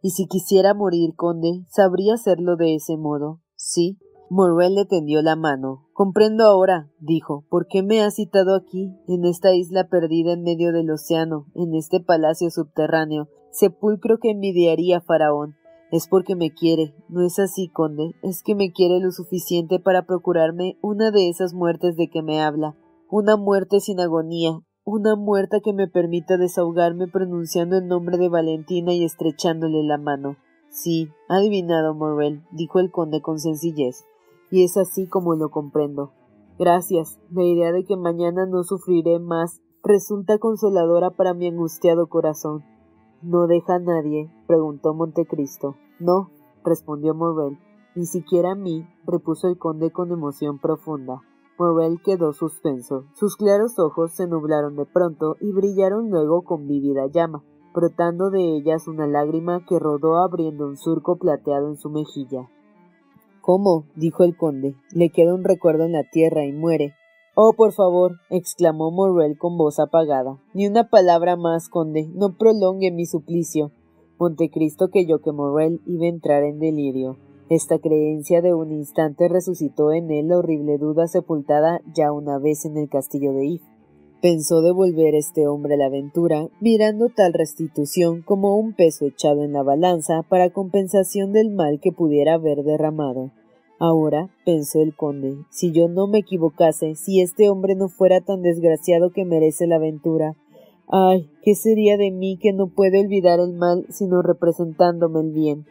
Y 0.03 0.11
si 0.11 0.27
quisiera 0.27 0.75
morir, 0.75 1.15
conde, 1.17 1.65
¿sabría 1.69 2.15
hacerlo 2.15 2.57
de 2.57 2.75
ese 2.75 2.97
modo? 2.97 3.41
Sí. 3.57 3.99
Morrel 4.29 4.75
le 4.75 4.85
tendió 4.85 5.23
la 5.23 5.37
mano. 5.37 5.87
Comprendo 5.93 6.45
ahora, 6.45 6.91
dijo, 6.99 7.45
por 7.49 7.69
qué 7.69 7.83
me 7.83 8.03
has 8.03 8.17
citado 8.17 8.57
aquí, 8.57 8.93
en 9.07 9.25
esta 9.25 9.55
isla 9.55 9.89
perdida 9.89 10.33
en 10.33 10.43
medio 10.43 10.73
del 10.73 10.91
océano, 10.91 11.47
en 11.55 11.75
este 11.75 12.01
palacio 12.01 12.51
subterráneo, 12.51 13.29
sepulcro 13.53 14.19
que 14.19 14.31
envidiaría 14.31 15.01
Faraón. 15.01 15.55
Es 15.91 16.09
porque 16.09 16.35
me 16.35 16.53
quiere. 16.53 16.95
No 17.09 17.23
es 17.23 17.39
así, 17.39 17.69
conde. 17.69 18.15
Es 18.23 18.43
que 18.43 18.55
me 18.55 18.73
quiere 18.73 19.01
lo 19.01 19.13
suficiente 19.13 19.79
para 19.79 20.07
procurarme 20.07 20.79
una 20.83 21.11
de 21.11 21.29
esas 21.29 21.55
muertes 21.55 21.97
de 21.97 22.09
que 22.09 22.23
me 22.23 22.43
habla. 22.43 22.77
Una 23.09 23.37
muerte 23.37 23.81
sin 23.81 24.01
agonía. 24.01 24.61
Una 24.85 25.17
muerte 25.17 25.61
que 25.63 25.73
me 25.73 25.89
permita 25.89 26.37
desahogarme 26.37 27.07
pronunciando 27.07 27.77
el 27.77 27.87
nombre 27.87 28.19
de 28.19 28.29
Valentina 28.29 28.93
y 28.93 29.05
estrechándole 29.05 29.83
la 29.83 29.99
mano. 29.99 30.37
Sí, 30.71 31.09
adivinado, 31.29 31.95
Morrel, 31.95 32.43
dijo 32.53 32.81
el 32.81 32.91
conde 32.91 33.21
con 33.21 33.39
sencillez. 33.39 34.05
Y 34.51 34.65
es 34.65 34.77
así 34.77 35.07
como 35.07 35.35
lo 35.35 35.51
comprendo. 35.51 36.13
Gracias. 36.59 37.19
La 37.31 37.45
idea 37.45 37.73
de 37.73 37.85
que 37.85 37.97
mañana 37.97 38.47
no 38.47 38.63
sufriré 38.63 39.19
más 39.19 39.61
resulta 39.83 40.39
consoladora 40.39 41.11
para 41.11 41.35
mi 41.35 41.47
angustiado 41.47 42.09
corazón. 42.09 42.65
¿No 43.23 43.47
deja 43.47 43.77
a 43.77 43.79
nadie? 43.79 44.31
preguntó 44.47 44.95
Montecristo. 44.95 45.77
No, 45.99 46.31
respondió 46.65 47.15
Morrel. 47.15 47.59
Ni 47.95 48.05
siquiera 48.05 48.53
a 48.53 48.55
mí, 48.55 48.87
repuso 49.07 49.49
el 49.49 49.59
conde 49.59 49.91
con 49.91 50.13
emoción 50.13 50.59
profunda. 50.59 51.23
Morrel 51.59 52.01
quedó 52.03 52.33
suspenso. 52.35 53.05
Sus 53.15 53.37
claros 53.37 53.79
ojos 53.79 54.13
se 54.13 54.27
nublaron 54.27 54.77
de 54.77 54.85
pronto 54.85 55.37
y 55.41 55.53
brillaron 55.53 56.11
luego 56.11 56.43
con 56.43 56.69
vívida 56.69 57.07
llama, 57.07 57.43
brotando 57.75 58.31
de 58.31 58.57
ellas 58.57 58.87
una 58.87 59.07
lágrima 59.07 59.65
que 59.67 59.79
rodó 59.79 60.19
abriendo 60.19 60.67
un 60.67 60.77
surco 60.77 61.17
plateado 61.17 61.69
en 61.69 61.77
su 61.77 61.89
mejilla. 61.89 62.51
¿Cómo? 63.41 63.87
dijo 63.95 64.25
el 64.25 64.37
conde. 64.37 64.75
Le 64.93 65.11
queda 65.11 65.33
un 65.33 65.45
recuerdo 65.45 65.85
en 65.85 65.93
la 65.93 66.05
tierra 66.05 66.45
y 66.45 66.53
muere. 66.53 66.95
Oh, 67.39 67.53
por 67.53 67.75
favor, 67.75 68.13
exclamó 68.31 68.91
Morrel 68.91 69.37
con 69.37 69.59
voz 69.59 69.79
apagada. 69.79 70.41
Ni 70.55 70.67
una 70.67 70.89
palabra 70.89 71.37
más, 71.37 71.69
conde. 71.69 72.09
No 72.15 72.39
prolongue 72.39 72.91
mi 72.91 73.05
suplicio. 73.05 73.73
Montecristo 74.19 74.89
creyó 74.89 75.19
que 75.21 75.33
Morrel 75.33 75.83
iba 75.85 76.07
a 76.07 76.09
entrar 76.09 76.45
en 76.45 76.59
delirio. 76.59 77.19
Esta 77.51 77.79
creencia 77.79 78.41
de 78.41 78.55
un 78.55 78.73
instante 78.73 79.29
resucitó 79.29 79.93
en 79.93 80.11
él 80.11 80.29
la 80.29 80.39
horrible 80.39 80.79
duda 80.79 81.09
sepultada 81.09 81.83
ya 81.95 82.11
una 82.11 82.39
vez 82.39 82.65
en 82.65 82.79
el 82.79 82.89
castillo 82.89 83.35
de 83.35 83.45
If. 83.45 83.63
Pensó 84.23 84.63
devolver 84.63 85.15
este 85.15 85.47
hombre 85.47 85.75
a 85.75 85.77
la 85.77 85.87
aventura, 85.87 86.49
mirando 86.63 87.11
tal 87.15 87.35
restitución 87.35 88.23
como 88.23 88.57
un 88.57 88.73
peso 88.73 89.05
echado 89.05 89.45
en 89.45 89.53
la 89.53 89.63
balanza 89.63 90.23
para 90.27 90.55
compensación 90.55 91.35
del 91.35 91.51
mal 91.51 91.81
que 91.83 91.93
pudiera 91.93 92.33
haber 92.33 92.65
derramado. 92.65 93.31
Ahora, 93.79 94.31
pensó 94.47 94.81
el 94.81 94.95
conde, 94.95 95.45
si 95.51 95.71
yo 95.71 95.89
no 95.89 96.07
me 96.07 96.19
equivocase, 96.19 96.95
si 96.95 97.21
este 97.21 97.51
hombre 97.51 97.75
no 97.75 97.89
fuera 97.89 98.23
tan 98.23 98.41
desgraciado 98.41 99.11
que 99.11 99.27
merece 99.27 99.67
la 99.67 99.77
aventura. 99.77 100.35
Ay, 100.89 101.29
¿qué 101.43 101.55
sería 101.55 101.99
de 101.99 102.11
mí 102.11 102.39
que 102.39 102.55
no 102.55 102.69
puede 102.69 103.01
olvidar 103.01 103.39
el 103.39 103.53
mal 103.53 103.85
sino 103.91 104.23
representándome 104.23 105.21
el 105.21 105.33
bien? 105.33 105.67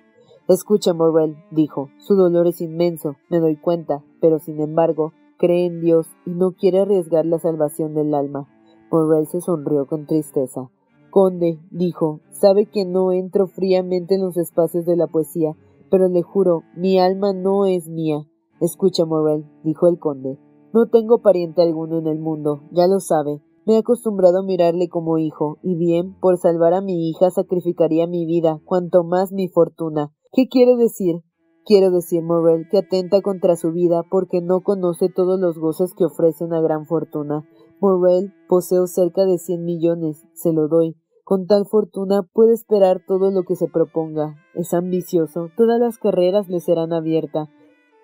Escucha, 0.48 0.94
Morrel, 0.94 1.36
dijo, 1.50 1.90
su 1.98 2.16
dolor 2.16 2.46
es 2.46 2.62
inmenso, 2.62 3.16
me 3.30 3.40
doy 3.40 3.56
cuenta, 3.56 4.04
pero 4.22 4.38
sin 4.38 4.62
embargo, 4.62 5.14
cree 5.38 5.66
en 5.66 5.82
Dios 5.82 6.08
y 6.28 6.32
no 6.32 6.52
quiere 6.52 6.82
arriesgar 6.82 7.26
la 7.26 7.40
salvación 7.40 7.96
del 7.96 8.14
alma. 8.14 8.48
Morrel 8.92 9.26
se 9.26 9.42
sonrió 9.42 9.88
con 9.88 10.06
tristeza. 10.06 10.70
Conde, 11.10 11.58
dijo, 11.72 12.20
sabe 12.30 12.68
que 12.68 12.86
no 12.86 13.12
entro 13.12 13.48
fríamente 13.48 14.16
en 14.16 14.22
los 14.22 14.38
espacios 14.38 14.86
de 14.86 14.96
la 14.96 15.08
poesía, 15.08 15.56
pero 15.90 16.08
le 16.08 16.22
juro, 16.22 16.64
mi 16.76 17.00
alma 17.00 17.34
no 17.34 17.66
es 17.66 17.88
mía. 17.90 18.28
Escucha, 18.62 19.06
Morrel, 19.06 19.46
dijo 19.64 19.88
el 19.88 20.00
conde. 20.00 20.38
No 20.74 20.88
tengo 20.88 21.22
pariente 21.22 21.62
alguno 21.62 21.98
en 22.00 22.08
el 22.08 22.20
mundo, 22.20 22.62
ya 22.72 22.88
lo 22.88 23.00
sabe. 23.00 23.42
Me 23.66 23.76
he 23.76 23.78
acostumbrado 23.78 24.40
a 24.40 24.44
mirarle 24.44 24.90
como 24.90 25.18
hijo, 25.18 25.58
y 25.64 25.76
bien, 25.76 26.20
por 26.20 26.38
salvar 26.38 26.74
a 26.74 26.82
mi 26.82 27.10
hija 27.10 27.32
sacrificaría 27.32 28.08
mi 28.08 28.26
vida, 28.26 28.62
cuanto 28.64 29.04
más 29.04 29.32
mi 29.32 29.48
fortuna. 29.48 30.14
¿Qué 30.32 30.48
quiere 30.48 30.76
decir? 30.76 31.24
Quiero 31.66 31.90
decir, 31.90 32.22
Morrel, 32.22 32.68
que 32.70 32.78
atenta 32.78 33.22
contra 33.22 33.56
su 33.56 33.72
vida 33.72 34.04
porque 34.04 34.40
no 34.40 34.62
conoce 34.62 35.10
todos 35.10 35.40
los 35.40 35.58
goces 35.58 35.96
que 35.96 36.06
ofrece 36.06 36.44
una 36.44 36.62
gran 36.62 36.86
fortuna. 36.86 37.44
Morrel, 37.80 38.34
poseo 38.48 38.86
cerca 38.86 39.26
de 39.26 39.40
cien 39.40 39.64
millones, 39.64 40.28
se 40.34 40.54
lo 40.54 40.68
doy. 40.68 40.96
Con 41.26 41.48
tal 41.48 41.66
fortuna 41.66 42.22
puede 42.22 42.54
esperar 42.54 43.02
todo 43.08 43.32
lo 43.32 43.44
que 43.44 43.56
se 43.56 43.68
proponga. 43.68 44.36
Es 44.54 44.76
ambicioso, 44.76 45.50
todas 45.58 45.80
las 45.80 45.98
carreras 45.98 46.48
le 46.50 46.60
serán 46.60 46.94
abiertas. 46.94 47.50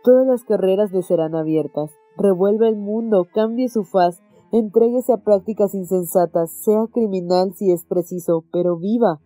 Todas 0.04 0.26
las 0.26 0.44
carreras 0.44 0.92
le 0.92 1.04
serán 1.04 1.36
abiertas. 1.36 1.92
Revuelva 2.18 2.68
el 2.68 2.78
mundo, 2.78 3.28
cambie 3.32 3.70
su 3.70 3.84
faz, 3.84 4.24
entréguese 4.52 5.14
a 5.14 5.18
prácticas 5.18 5.76
insensatas, 5.76 6.50
sea 6.50 6.88
criminal 6.92 7.54
si 7.54 7.72
es 7.72 7.86
preciso, 7.86 8.44
pero 8.52 8.78
viva. 8.78 9.22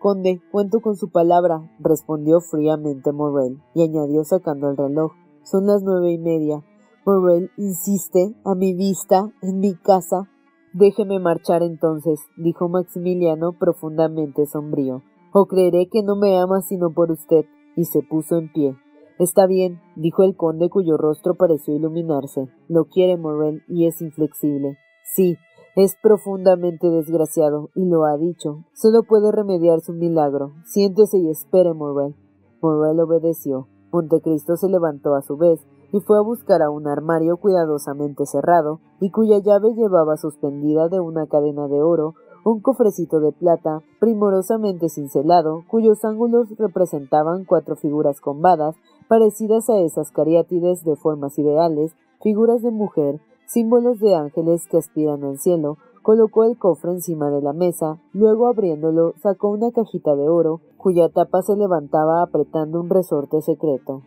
Conde, 0.00 0.40
cuento 0.50 0.80
con 0.80 0.96
su 0.96 1.10
palabra, 1.10 1.70
respondió 1.78 2.40
fríamente 2.40 3.12
Morrel, 3.12 3.60
y 3.74 3.82
añadió 3.82 4.24
sacando 4.24 4.70
el 4.70 4.78
reloj. 4.78 5.12
Son 5.42 5.66
las 5.66 5.82
nueve 5.82 6.12
y 6.12 6.18
media. 6.18 6.64
Morrel 7.04 7.50
insiste, 7.58 8.34
a 8.46 8.54
mi 8.54 8.72
vista, 8.72 9.30
en 9.42 9.60
mi 9.60 9.74
casa, 9.74 10.30
Déjeme 10.74 11.20
marchar 11.20 11.62
entonces, 11.62 12.18
dijo 12.36 12.68
Maximiliano 12.68 13.52
profundamente 13.52 14.44
sombrío. 14.44 15.02
O 15.32 15.46
creeré 15.46 15.88
que 15.88 16.02
no 16.02 16.16
me 16.16 16.36
ama 16.36 16.62
sino 16.62 16.92
por 16.92 17.12
usted, 17.12 17.44
y 17.76 17.84
se 17.84 18.02
puso 18.02 18.38
en 18.38 18.52
pie. 18.52 18.76
Está 19.20 19.46
bien, 19.46 19.80
dijo 19.94 20.24
el 20.24 20.36
conde 20.36 20.68
cuyo 20.70 20.96
rostro 20.96 21.34
pareció 21.34 21.76
iluminarse. 21.76 22.48
Lo 22.68 22.86
quiere 22.86 23.16
Morel 23.16 23.62
y 23.68 23.86
es 23.86 24.02
inflexible. 24.02 24.76
Sí, 25.04 25.36
es 25.76 25.96
profundamente 26.02 26.90
desgraciado, 26.90 27.70
y 27.76 27.84
lo 27.84 28.04
ha 28.04 28.16
dicho. 28.16 28.64
Solo 28.72 29.04
puede 29.04 29.30
remediar 29.30 29.80
su 29.80 29.92
milagro. 29.92 30.54
Siéntese 30.64 31.18
y 31.18 31.30
espere, 31.30 31.72
Morel. 31.72 32.16
Morel 32.60 32.98
obedeció. 32.98 33.68
Montecristo 33.92 34.56
se 34.56 34.68
levantó 34.68 35.14
a 35.14 35.22
su 35.22 35.36
vez, 35.36 35.60
y 35.94 36.00
fue 36.00 36.18
a 36.18 36.22
buscar 36.22 36.60
a 36.60 36.70
un 36.70 36.88
armario 36.88 37.36
cuidadosamente 37.36 38.26
cerrado 38.26 38.80
y 38.98 39.10
cuya 39.10 39.38
llave 39.38 39.74
llevaba 39.74 40.16
suspendida 40.16 40.88
de 40.88 40.98
una 40.98 41.28
cadena 41.28 41.68
de 41.68 41.82
oro 41.82 42.14
un 42.44 42.58
cofrecito 42.58 43.20
de 43.20 43.30
plata 43.30 43.80
primorosamente 44.00 44.88
cincelado 44.88 45.62
cuyos 45.68 46.04
ángulos 46.04 46.48
representaban 46.58 47.44
cuatro 47.44 47.76
figuras 47.76 48.20
combadas 48.20 48.74
parecidas 49.06 49.70
a 49.70 49.78
esas 49.78 50.10
cariátides 50.10 50.82
de 50.82 50.96
formas 50.96 51.38
ideales, 51.38 51.92
figuras 52.20 52.60
de 52.62 52.72
mujer, 52.72 53.20
símbolos 53.46 54.00
de 54.00 54.16
ángeles 54.16 54.66
que 54.66 54.78
aspiran 54.78 55.22
al 55.22 55.38
cielo, 55.38 55.76
colocó 56.02 56.42
el 56.42 56.58
cofre 56.58 56.90
encima 56.90 57.30
de 57.30 57.40
la 57.40 57.52
mesa, 57.52 58.00
luego 58.12 58.48
abriéndolo 58.48 59.14
sacó 59.22 59.48
una 59.48 59.70
cajita 59.70 60.16
de 60.16 60.28
oro, 60.28 60.60
cuya 60.76 61.08
tapa 61.08 61.42
se 61.42 61.54
levantaba 61.54 62.20
apretando 62.20 62.80
un 62.80 62.90
resorte 62.90 63.40
secreto. 63.42 64.02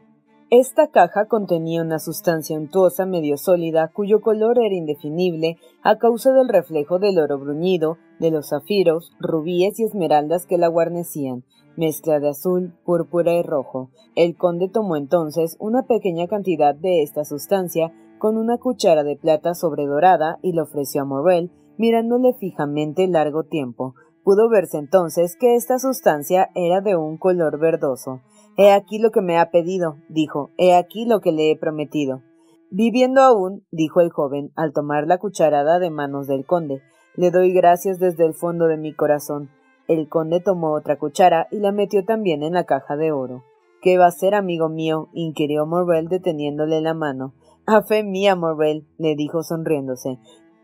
Esta 0.49 0.87
caja 0.87 1.25
contenía 1.25 1.81
una 1.81 1.99
sustancia 1.99 2.57
untuosa 2.57 3.05
medio 3.05 3.35
sólida 3.35 3.91
cuyo 3.93 4.21
color 4.21 4.59
era 4.59 4.73
indefinible 4.73 5.57
a 5.83 5.97
causa 5.97 6.31
del 6.31 6.47
reflejo 6.47 6.99
del 6.99 7.19
oro 7.19 7.37
bruñido, 7.37 7.97
de 8.21 8.31
los 8.31 8.51
zafiros, 8.51 9.11
rubíes 9.19 9.77
y 9.77 9.83
esmeraldas 9.83 10.45
que 10.45 10.57
la 10.57 10.69
guarnecían, 10.69 11.43
mezcla 11.75 12.21
de 12.21 12.29
azul, 12.29 12.73
púrpura 12.85 13.33
y 13.33 13.43
rojo. 13.43 13.89
El 14.15 14.37
conde 14.37 14.69
tomó 14.69 14.95
entonces 14.95 15.57
una 15.59 15.83
pequeña 15.83 16.27
cantidad 16.27 16.73
de 16.73 17.03
esta 17.03 17.25
sustancia 17.25 17.91
con 18.17 18.37
una 18.37 18.57
cuchara 18.57 19.03
de 19.03 19.17
plata 19.17 19.53
sobredorada 19.53 20.39
y 20.41 20.53
la 20.53 20.63
ofreció 20.63 21.01
a 21.01 21.05
Morrel, 21.05 21.51
mirándole 21.77 22.33
fijamente 22.33 23.05
largo 23.09 23.43
tiempo. 23.43 23.95
Pudo 24.23 24.49
verse 24.49 24.77
entonces 24.77 25.35
que 25.37 25.55
esta 25.55 25.77
sustancia 25.77 26.51
era 26.55 26.79
de 26.79 26.95
un 26.95 27.17
color 27.17 27.59
verdoso. 27.59 28.21
He 28.57 28.71
aquí 28.71 28.97
lo 28.97 29.11
que 29.11 29.21
me 29.21 29.37
ha 29.37 29.51
pedido, 29.51 29.97
dijo, 30.09 30.49
he 30.57 30.75
aquí 30.75 31.05
lo 31.05 31.21
que 31.21 31.31
le 31.31 31.51
he 31.51 31.55
prometido. 31.55 32.23
Viviendo 32.71 33.21
aún, 33.21 33.63
dijo 33.71 34.01
el 34.01 34.09
joven, 34.09 34.51
al 34.55 34.73
tomar 34.73 35.07
la 35.07 35.19
cucharada 35.19 35.77
de 35.77 35.91
manos 35.91 36.27
del 36.27 36.43
conde, 36.45 36.81
le 37.15 37.31
doy 37.31 37.53
gracias 37.53 37.99
desde 37.99 38.25
el 38.25 38.33
fondo 38.33 38.65
de 38.65 38.77
mi 38.77 38.93
corazón. 38.93 39.49
El 39.87 40.09
conde 40.09 40.39
tomó 40.39 40.73
otra 40.73 40.97
cuchara 40.97 41.47
y 41.51 41.59
la 41.59 41.71
metió 41.71 42.03
también 42.03 42.43
en 42.43 42.53
la 42.53 42.65
caja 42.65 42.97
de 42.97 43.11
oro. 43.11 43.43
¿Qué 43.81 43.97
va 43.97 44.05
a 44.05 44.09
hacer, 44.09 44.33
amigo 44.33 44.69
mío? 44.69 45.09
inquirió 45.13 45.65
Morrel 45.65 46.07
deteniéndole 46.07 46.81
la 46.81 46.93
mano. 46.93 47.33
A 47.65 47.83
fe 47.83 48.03
mía, 48.03 48.35
Morrel, 48.35 48.87
le 48.97 49.15
dijo 49.15 49.43
sonriéndose. 49.43 50.17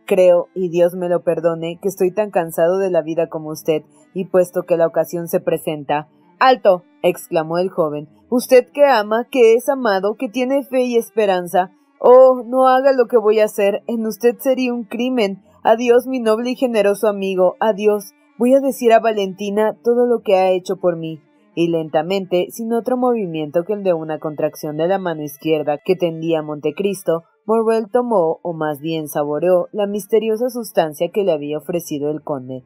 Creo, 0.06 0.47
y 0.56 0.69
Dios 0.69 0.95
me 0.95 1.10
lo 1.10 1.23
perdone, 1.23 1.79
que 1.82 1.89
estoy 1.89 2.12
tan 2.12 2.32
cansado 2.32 2.79
de 2.79 2.89
la 2.89 3.01
vida 3.01 3.29
como 3.29 3.49
usted, 3.49 3.84
y 4.13 4.25
puesto 4.25 4.63
que 4.63 4.77
la 4.77 4.88
ocasión 4.88 5.27
se 5.27 5.39
presenta. 5.39 6.08
Alto. 6.39 6.84
Exclamó 7.03 7.59
el 7.59 7.69
joven. 7.69 8.09
Usted 8.29 8.67
que 8.73 8.85
ama, 8.85 9.27
que 9.29 9.53
es 9.53 9.69
amado, 9.69 10.15
que 10.15 10.29
tiene 10.29 10.63
fe 10.63 10.81
y 10.85 10.97
esperanza. 10.97 11.71
Oh, 11.99 12.43
no 12.45 12.67
haga 12.67 12.91
lo 12.93 13.05
que 13.05 13.17
voy 13.17 13.39
a 13.39 13.45
hacer. 13.45 13.83
En 13.87 14.07
usted 14.07 14.37
sería 14.39 14.73
un 14.73 14.85
crimen. 14.85 15.43
Adiós, 15.63 16.07
mi 16.07 16.19
noble 16.19 16.51
y 16.51 16.55
generoso 16.55 17.07
amigo. 17.07 17.55
Adiós. 17.59 18.13
Voy 18.39 18.55
a 18.55 18.59
decir 18.59 18.91
a 18.91 18.99
Valentina 18.99 19.77
todo 19.83 20.07
lo 20.07 20.21
que 20.21 20.35
ha 20.35 20.49
hecho 20.49 20.77
por 20.77 20.97
mí. 20.97 21.21
Y 21.55 21.67
lentamente, 21.67 22.47
sin 22.49 22.73
otro 22.73 22.97
movimiento 22.97 23.63
que 23.63 23.73
el 23.73 23.83
de 23.83 23.93
una 23.93 24.19
contracción 24.19 24.75
de 24.75 24.87
la 24.87 24.97
mano 24.97 25.21
izquierda 25.21 25.77
que 25.77 25.95
tendía 25.95 26.41
Montecristo, 26.41 27.23
Morrel 27.45 27.91
tomó, 27.91 28.39
o 28.41 28.53
más 28.53 28.79
bien 28.79 29.07
saboreó, 29.07 29.67
la 29.71 29.85
misteriosa 29.85 30.49
sustancia 30.49 31.11
que 31.13 31.23
le 31.23 31.31
había 31.31 31.59
ofrecido 31.59 32.09
el 32.09 32.23
conde. 32.23 32.63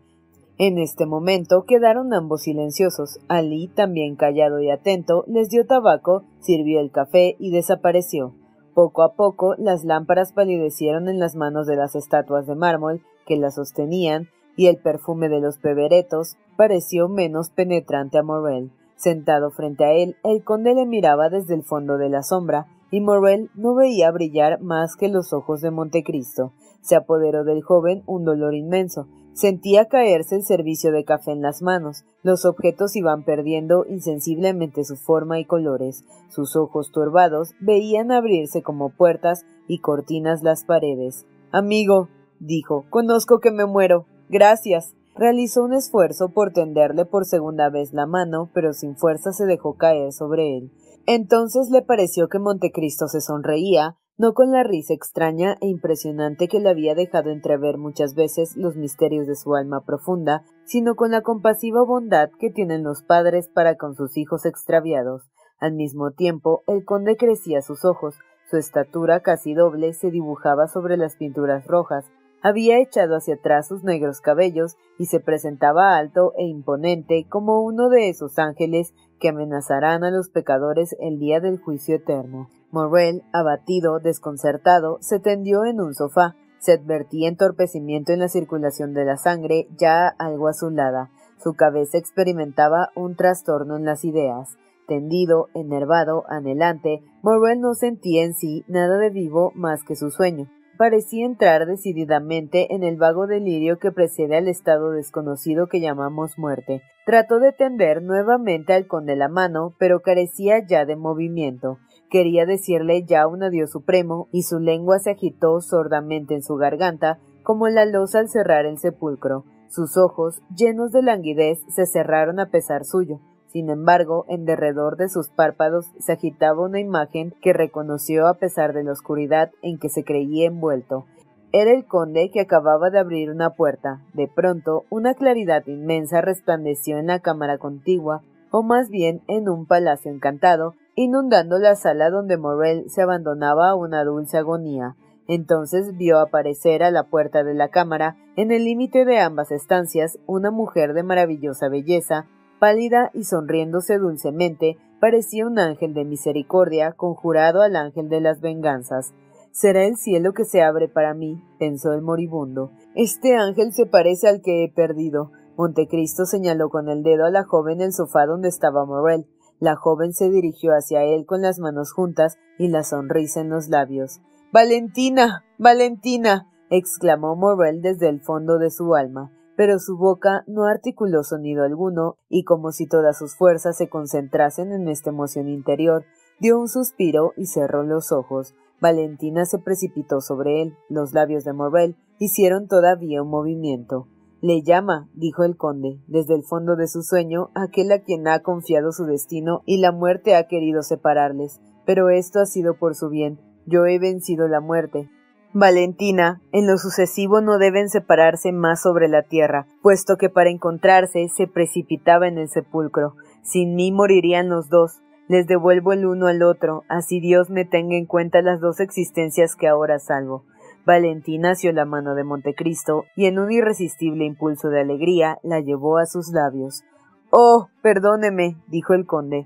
En 0.60 0.80
este 0.80 1.06
momento 1.06 1.66
quedaron 1.68 2.16
ambos 2.16 2.42
silenciosos. 2.44 3.20
Ali, 3.28 3.68
también 3.68 4.16
callado 4.16 4.60
y 4.60 4.72
atento, 4.72 5.24
les 5.28 5.50
dio 5.50 5.68
tabaco, 5.68 6.24
sirvió 6.40 6.80
el 6.80 6.90
café 6.90 7.36
y 7.38 7.52
desapareció. 7.52 8.34
Poco 8.74 9.04
a 9.04 9.14
poco 9.14 9.54
las 9.58 9.84
lámparas 9.84 10.34
palidecieron 10.34 11.10
en 11.10 11.20
las 11.20 11.36
manos 11.36 11.68
de 11.68 11.76
las 11.76 11.96
estatuas 11.96 12.48
de 12.48 12.56
mármol 12.56 13.04
que 13.28 13.38
las 13.38 13.56
sostenían, 13.56 14.30
y 14.56 14.66
el 14.66 14.78
perfume 14.78 15.30
de 15.30 15.42
los 15.42 15.60
peberetos 15.60 16.38
pareció 16.56 17.08
menos 17.08 17.52
penetrante 17.52 18.18
a 18.18 18.24
Morel. 18.24 18.72
Sentado 18.96 19.52
frente 19.52 19.86
a 19.86 19.94
él, 19.94 20.16
el 20.24 20.44
conde 20.44 20.74
le 20.74 20.88
miraba 20.88 21.30
desde 21.30 21.54
el 21.54 21.62
fondo 21.64 22.00
de 22.00 22.10
la 22.10 22.24
sombra, 22.24 22.66
y 22.90 23.00
Morel 23.00 23.52
no 23.54 23.76
veía 23.76 24.10
brillar 24.10 24.60
más 24.62 24.96
que 24.96 25.08
los 25.08 25.34
ojos 25.34 25.62
de 25.62 25.70
Montecristo. 25.70 26.54
Se 26.82 26.96
apoderó 26.96 27.44
del 27.44 27.62
joven 27.62 28.02
un 28.08 28.24
dolor 28.24 28.56
inmenso. 28.56 29.08
Sentía 29.38 29.86
caerse 29.86 30.34
el 30.34 30.44
servicio 30.44 30.92
de 30.92 31.04
café 31.04 31.30
en 31.30 31.44
las 31.44 31.62
manos. 31.62 32.06
Los 32.24 32.44
objetos 32.44 32.96
iban 32.96 33.24
perdiendo 33.24 33.86
insensiblemente 33.88 34.84
su 34.84 34.96
forma 34.96 35.40
y 35.40 35.46
colores. 35.46 36.06
Sus 36.28 36.56
ojos 36.56 36.92
turbados 36.92 37.54
veían 37.60 38.12
abrirse 38.12 38.64
como 38.64 38.90
puertas 38.90 39.46
y 39.68 39.78
cortinas 39.78 40.42
las 40.42 40.64
paredes. 40.64 41.28
Amigo, 41.52 42.10
dijo, 42.40 42.86
conozco 42.90 43.40
que 43.40 43.52
me 43.52 43.68
muero. 43.68 44.08
Gracias. 44.28 44.96
Realizó 45.16 45.64
un 45.66 45.74
esfuerzo 45.74 46.30
por 46.30 46.52
tenderle 46.52 47.06
por 47.06 47.26
segunda 47.26 47.70
vez 47.70 47.94
la 47.94 48.08
mano, 48.08 48.50
pero 48.56 48.74
sin 48.74 48.96
fuerza 48.96 49.34
se 49.34 49.46
dejó 49.46 49.76
caer 49.76 50.14
sobre 50.14 50.58
él. 50.58 50.72
Entonces 51.06 51.70
le 51.70 51.84
pareció 51.84 52.28
que 52.28 52.40
Montecristo 52.40 53.08
se 53.08 53.22
sonreía, 53.22 53.98
no 54.18 54.34
con 54.34 54.52
la 54.52 54.64
risa 54.64 54.94
extraña 54.94 55.58
e 55.62 55.68
impresionante 55.68 56.48
que 56.48 56.60
le 56.60 56.70
había 56.70 56.96
dejado 56.96 57.30
entrever 57.30 57.78
muchas 57.78 58.16
veces 58.16 58.56
los 58.58 58.76
misterios 58.76 59.28
de 59.28 59.36
su 59.36 59.56
alma 59.56 59.86
profunda, 59.86 60.44
sino 60.66 60.96
con 60.96 61.12
la 61.12 61.22
compasiva 61.22 61.84
bondad 61.84 62.30
que 62.40 62.50
tienen 62.50 62.84
los 62.84 63.04
padres 63.04 63.48
para 63.48 63.76
con 63.76 63.96
sus 63.96 64.18
hijos 64.18 64.46
extraviados. 64.46 65.30
Al 65.60 65.74
mismo 65.74 66.12
tiempo, 66.12 66.64
el 66.68 66.84
conde 66.84 67.16
crecía 67.16 67.62
sus 67.62 67.86
ojos, 67.86 68.16
su 68.50 68.58
estatura 68.58 69.22
casi 69.22 69.54
doble 69.54 69.94
se 69.94 70.10
dibujaba 70.10 70.68
sobre 70.68 70.98
las 70.98 71.16
pinturas 71.16 71.68
rojas, 71.68 72.06
había 72.42 72.80
echado 72.80 73.16
hacia 73.16 73.36
atrás 73.36 73.68
sus 73.68 73.84
negros 73.84 74.22
cabellos 74.22 74.78
y 74.98 75.06
se 75.06 75.20
presentaba 75.20 75.98
alto 75.98 76.34
e 76.38 76.46
imponente 76.46 77.26
como 77.30 77.62
uno 77.62 77.90
de 77.90 78.10
esos 78.10 78.38
ángeles 78.40 78.94
que 79.20 79.30
amenazarán 79.30 80.04
a 80.04 80.12
los 80.12 80.30
pecadores 80.30 80.96
el 81.00 81.20
día 81.20 81.40
del 81.40 81.60
juicio 81.60 81.96
eterno. 81.96 82.48
Morrel, 82.72 83.24
abatido, 83.32 84.00
desconcertado, 84.00 84.98
se 85.02 85.20
tendió 85.20 85.66
en 85.66 85.80
un 85.80 85.94
sofá. 85.94 86.36
Se 86.60 86.74
advertía 86.74 87.30
entorpecimiento 87.30 88.12
en 88.12 88.20
la 88.20 88.28
circulación 88.28 88.94
de 88.94 89.06
la 89.06 89.18
sangre, 89.18 89.68
ya 89.78 90.08
algo 90.08 90.48
azulada. 90.48 91.10
Su 91.42 91.54
cabeza 91.54 91.98
experimentaba 91.98 92.90
un 92.96 93.16
trastorno 93.16 93.78
en 93.78 93.86
las 93.86 94.04
ideas. 94.04 94.58
Tendido, 94.88 95.48
enervado, 95.54 96.24
anhelante, 96.28 97.04
Morrel 97.22 97.62
no 97.62 97.74
sentía 97.74 98.24
en 98.24 98.34
sí 98.34 98.64
nada 98.68 98.98
de 98.98 99.10
vivo 99.10 99.52
más 99.56 99.84
que 99.84 99.96
su 99.96 100.10
sueño 100.10 100.48
parecía 100.78 101.26
entrar 101.26 101.66
decididamente 101.66 102.74
en 102.74 102.84
el 102.84 102.96
vago 102.98 103.28
delirio 103.28 103.80
que 103.80 103.92
precede 103.92 104.38
al 104.38 104.48
estado 104.48 104.92
desconocido 104.92 105.68
que 105.68 105.82
llamamos 105.82 106.38
muerte. 106.38 106.84
Trató 107.06 107.40
de 107.40 107.52
tender 107.52 108.02
nuevamente 108.02 108.74
al 108.74 108.88
conde 108.88 109.16
la 109.16 109.28
mano, 109.28 109.74
pero 109.78 110.02
carecía 110.02 110.66
ya 110.66 110.86
de 110.86 110.96
movimiento. 110.96 111.80
Quería 112.10 112.46
decirle 112.46 113.04
ya 113.04 113.28
un 113.28 113.44
adiós 113.44 113.72
supremo, 113.72 114.30
y 114.32 114.44
su 114.44 114.60
lengua 114.60 115.00
se 115.00 115.12
agitó 115.12 115.60
sordamente 115.62 116.36
en 116.36 116.44
su 116.44 116.56
garganta, 116.56 117.20
como 117.44 117.68
la 117.68 117.86
losa 117.86 118.20
al 118.20 118.30
cerrar 118.30 118.66
el 118.66 118.78
sepulcro. 118.78 119.44
Sus 119.70 119.98
ojos, 119.98 120.42
llenos 120.56 120.92
de 120.92 121.02
languidez, 121.02 121.60
se 121.70 121.86
cerraron 121.86 122.40
a 122.40 122.50
pesar 122.50 122.86
suyo. 122.86 123.20
Sin 123.48 123.70
embargo, 123.70 124.26
en 124.30 124.46
derredor 124.46 124.98
de 124.98 125.10
sus 125.10 125.30
párpados 125.30 125.88
se 126.00 126.14
agitaba 126.14 126.66
una 126.66 126.80
imagen 126.80 127.34
que 127.42 127.54
reconoció 127.54 128.28
a 128.28 128.36
pesar 128.36 128.74
de 128.74 128.84
la 128.84 128.92
oscuridad 128.92 129.52
en 129.62 129.78
que 129.78 129.90
se 129.90 130.04
creía 130.04 130.48
envuelto. 130.48 131.06
Era 131.54 131.72
el 131.72 131.86
conde 131.86 132.30
que 132.30 132.42
acababa 132.42 132.90
de 132.90 133.00
abrir 133.00 133.32
una 133.32 133.52
puerta. 133.52 134.02
De 134.14 134.28
pronto, 134.28 134.84
una 134.90 135.14
claridad 135.14 135.66
inmensa 135.66 136.22
resplandeció 136.22 136.98
en 136.98 137.08
la 137.08 137.20
cámara 137.20 137.58
contigua, 137.58 138.22
o 138.52 138.64
más 138.64 138.90
bien 138.90 139.22
en 139.28 139.50
un 139.50 139.66
palacio 139.66 140.12
encantado, 140.12 140.76
inundando 140.98 141.60
la 141.60 141.76
sala 141.76 142.10
donde 142.10 142.38
Morrel 142.38 142.90
se 142.90 143.04
abandonaba 143.04 143.70
a 143.70 143.76
una 143.76 144.04
dulce 144.04 144.38
agonía. 144.38 144.96
Entonces 145.28 145.96
vio 145.96 146.20
aparecer 146.20 146.82
a 146.82 146.90
la 146.90 147.04
puerta 147.04 147.44
de 147.44 147.54
la 147.54 147.70
cámara, 147.70 148.18
en 148.36 148.52
el 148.52 148.66
límite 148.66 149.06
de 149.06 149.20
ambas 149.20 149.52
estancias, 149.52 150.18
una 150.26 150.50
mujer 150.50 150.94
de 150.94 151.04
maravillosa 151.04 151.70
belleza, 151.70 152.26
pálida 152.60 153.12
y 153.14 153.26
sonriéndose 153.26 154.00
dulcemente, 154.00 154.78
parecía 155.00 155.46
un 155.46 155.60
ángel 155.60 155.94
de 155.94 156.04
misericordia 156.04 156.94
conjurado 156.94 157.62
al 157.62 157.76
ángel 157.76 158.10
de 158.10 158.20
las 158.20 158.42
venganzas. 158.42 159.14
Será 159.52 159.86
el 159.86 159.98
cielo 159.98 160.34
que 160.34 160.46
se 160.46 160.64
abre 160.64 160.88
para 160.88 161.14
mí, 161.14 161.44
pensó 161.60 161.94
el 161.94 162.02
moribundo. 162.02 162.72
Este 162.96 163.36
ángel 163.36 163.72
se 163.72 163.86
parece 163.86 164.28
al 164.28 164.42
que 164.42 164.64
he 164.64 164.72
perdido. 164.72 165.32
Montecristo 165.58 166.26
señaló 166.26 166.70
con 166.70 166.90
el 166.90 167.04
dedo 167.04 167.26
a 167.26 167.32
la 167.32 167.44
joven 167.44 167.82
en 167.82 167.88
el 167.88 167.94
sofá 167.94 168.26
donde 168.26 168.48
estaba 168.48 168.86
Morel. 168.86 169.28
La 169.60 169.76
joven 169.76 170.14
se 170.14 170.30
dirigió 170.30 170.72
hacia 170.74 171.04
él 171.04 171.26
con 171.26 171.42
las 171.42 171.60
manos 171.60 171.92
juntas 171.92 172.38
y 172.58 172.68
la 172.68 172.84
sonrisa 172.84 173.42
en 173.42 173.50
los 173.50 173.70
labios. 173.70 174.22
Valentina. 174.52 175.44
Valentina. 175.58 176.48
exclamó 176.70 177.36
Morel 177.36 177.82
desde 177.82 178.10
el 178.10 178.22
fondo 178.22 178.58
de 178.60 178.72
su 178.72 178.96
alma 178.96 179.32
pero 179.58 179.80
su 179.80 179.98
boca 179.98 180.44
no 180.46 180.66
articuló 180.66 181.24
sonido 181.24 181.64
alguno, 181.64 182.16
y 182.30 182.44
como 182.44 182.72
si 182.72 182.86
todas 182.86 183.18
sus 183.18 183.36
fuerzas 183.36 183.76
se 183.76 183.90
concentrasen 183.90 184.72
en 184.72 184.88
esta 184.88 185.10
emoción 185.10 185.50
interior, 185.50 186.06
dio 186.40 186.60
un 186.60 186.70
suspiro 186.70 187.34
y 187.36 187.48
cerró 187.48 187.82
los 187.82 188.12
ojos. 188.12 188.54
Valentina 188.80 189.46
se 189.46 189.58
precipitó 189.58 190.22
sobre 190.22 190.62
él. 190.62 190.76
Los 190.90 191.12
labios 191.14 191.44
de 191.44 191.54
Morrel 191.54 191.96
hicieron 192.20 192.68
todavía 192.68 193.24
un 193.24 193.30
movimiento. 193.30 194.08
Le 194.48 194.62
llama, 194.62 195.10
dijo 195.14 195.44
el 195.44 195.58
conde, 195.58 196.00
desde 196.08 196.34
el 196.34 196.42
fondo 196.42 196.78
de 196.78 196.88
su 196.88 197.02
sueño, 197.02 197.50
aquel 197.54 197.92
a 197.92 198.00
quien 198.00 198.30
ha 198.30 198.40
confiado 198.44 198.94
su 198.94 199.04
destino 199.04 199.62
y 199.66 199.80
la 199.80 199.92
muerte 199.92 200.38
ha 200.38 200.48
querido 200.48 200.84
separarles. 200.84 201.60
Pero 201.86 202.10
esto 202.10 202.40
ha 202.40 202.46
sido 202.46 202.76
por 202.76 202.96
su 202.96 203.10
bien. 203.10 203.42
Yo 203.66 203.86
he 203.86 204.00
vencido 204.00 204.48
la 204.48 204.62
muerte. 204.62 205.10
Valentina, 205.52 206.42
en 206.54 206.66
lo 206.66 206.78
sucesivo 206.78 207.42
no 207.42 207.58
deben 207.58 207.90
separarse 207.90 208.54
más 208.54 208.82
sobre 208.82 209.10
la 209.10 209.24
tierra, 209.24 209.68
puesto 209.82 210.16
que 210.16 210.30
para 210.30 210.50
encontrarse 210.50 211.28
se 211.28 211.48
precipitaba 211.48 212.30
en 212.30 212.38
el 212.38 212.48
sepulcro. 212.48 213.16
Sin 213.44 213.76
mí 213.76 213.92
morirían 213.92 214.48
los 214.48 214.70
dos. 214.70 215.02
Les 215.28 215.46
devuelvo 215.46 215.92
el 215.92 216.06
uno 216.06 216.28
al 216.28 216.42
otro, 216.42 216.84
así 216.88 217.20
Dios 217.20 217.50
me 217.50 217.66
tenga 217.66 217.98
en 217.98 218.06
cuenta 218.06 218.42
las 218.42 218.62
dos 218.62 218.80
existencias 218.80 219.58
que 219.58 219.68
ahora 219.68 220.00
salvo. 220.00 220.46
Valentina 220.88 221.52
asió 221.52 221.74
la 221.74 221.86
mano 221.86 222.16
de 222.16 222.24
Montecristo 222.24 223.04
y 223.16 223.26
en 223.26 223.38
un 223.38 223.52
irresistible 223.52 224.24
impulso 224.26 224.70
de 224.70 224.80
alegría 224.80 225.38
la 225.44 225.60
llevó 225.60 225.98
a 225.98 226.06
sus 226.06 226.32
labios. 226.32 226.84
Oh, 227.30 227.68
perdóneme, 227.82 228.56
dijo 228.68 228.94
el 228.94 229.06
conde. 229.06 229.46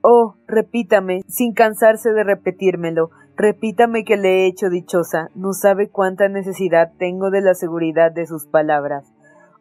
Oh, 0.00 0.36
repítame, 0.48 1.20
sin 1.28 1.52
cansarse 1.52 2.12
de 2.12 2.24
repetírmelo, 2.24 3.10
Repítame 3.36 4.04
que 4.04 4.18
le 4.18 4.28
he 4.44 4.46
hecho 4.48 4.68
dichosa, 4.68 5.30
no 5.34 5.54
sabe 5.54 5.88
cuánta 5.88 6.28
necesidad 6.28 6.92
tengo 6.98 7.30
de 7.30 7.40
la 7.40 7.54
seguridad 7.54 8.12
de 8.12 8.26
sus 8.26 8.46
palabras. 8.46 9.06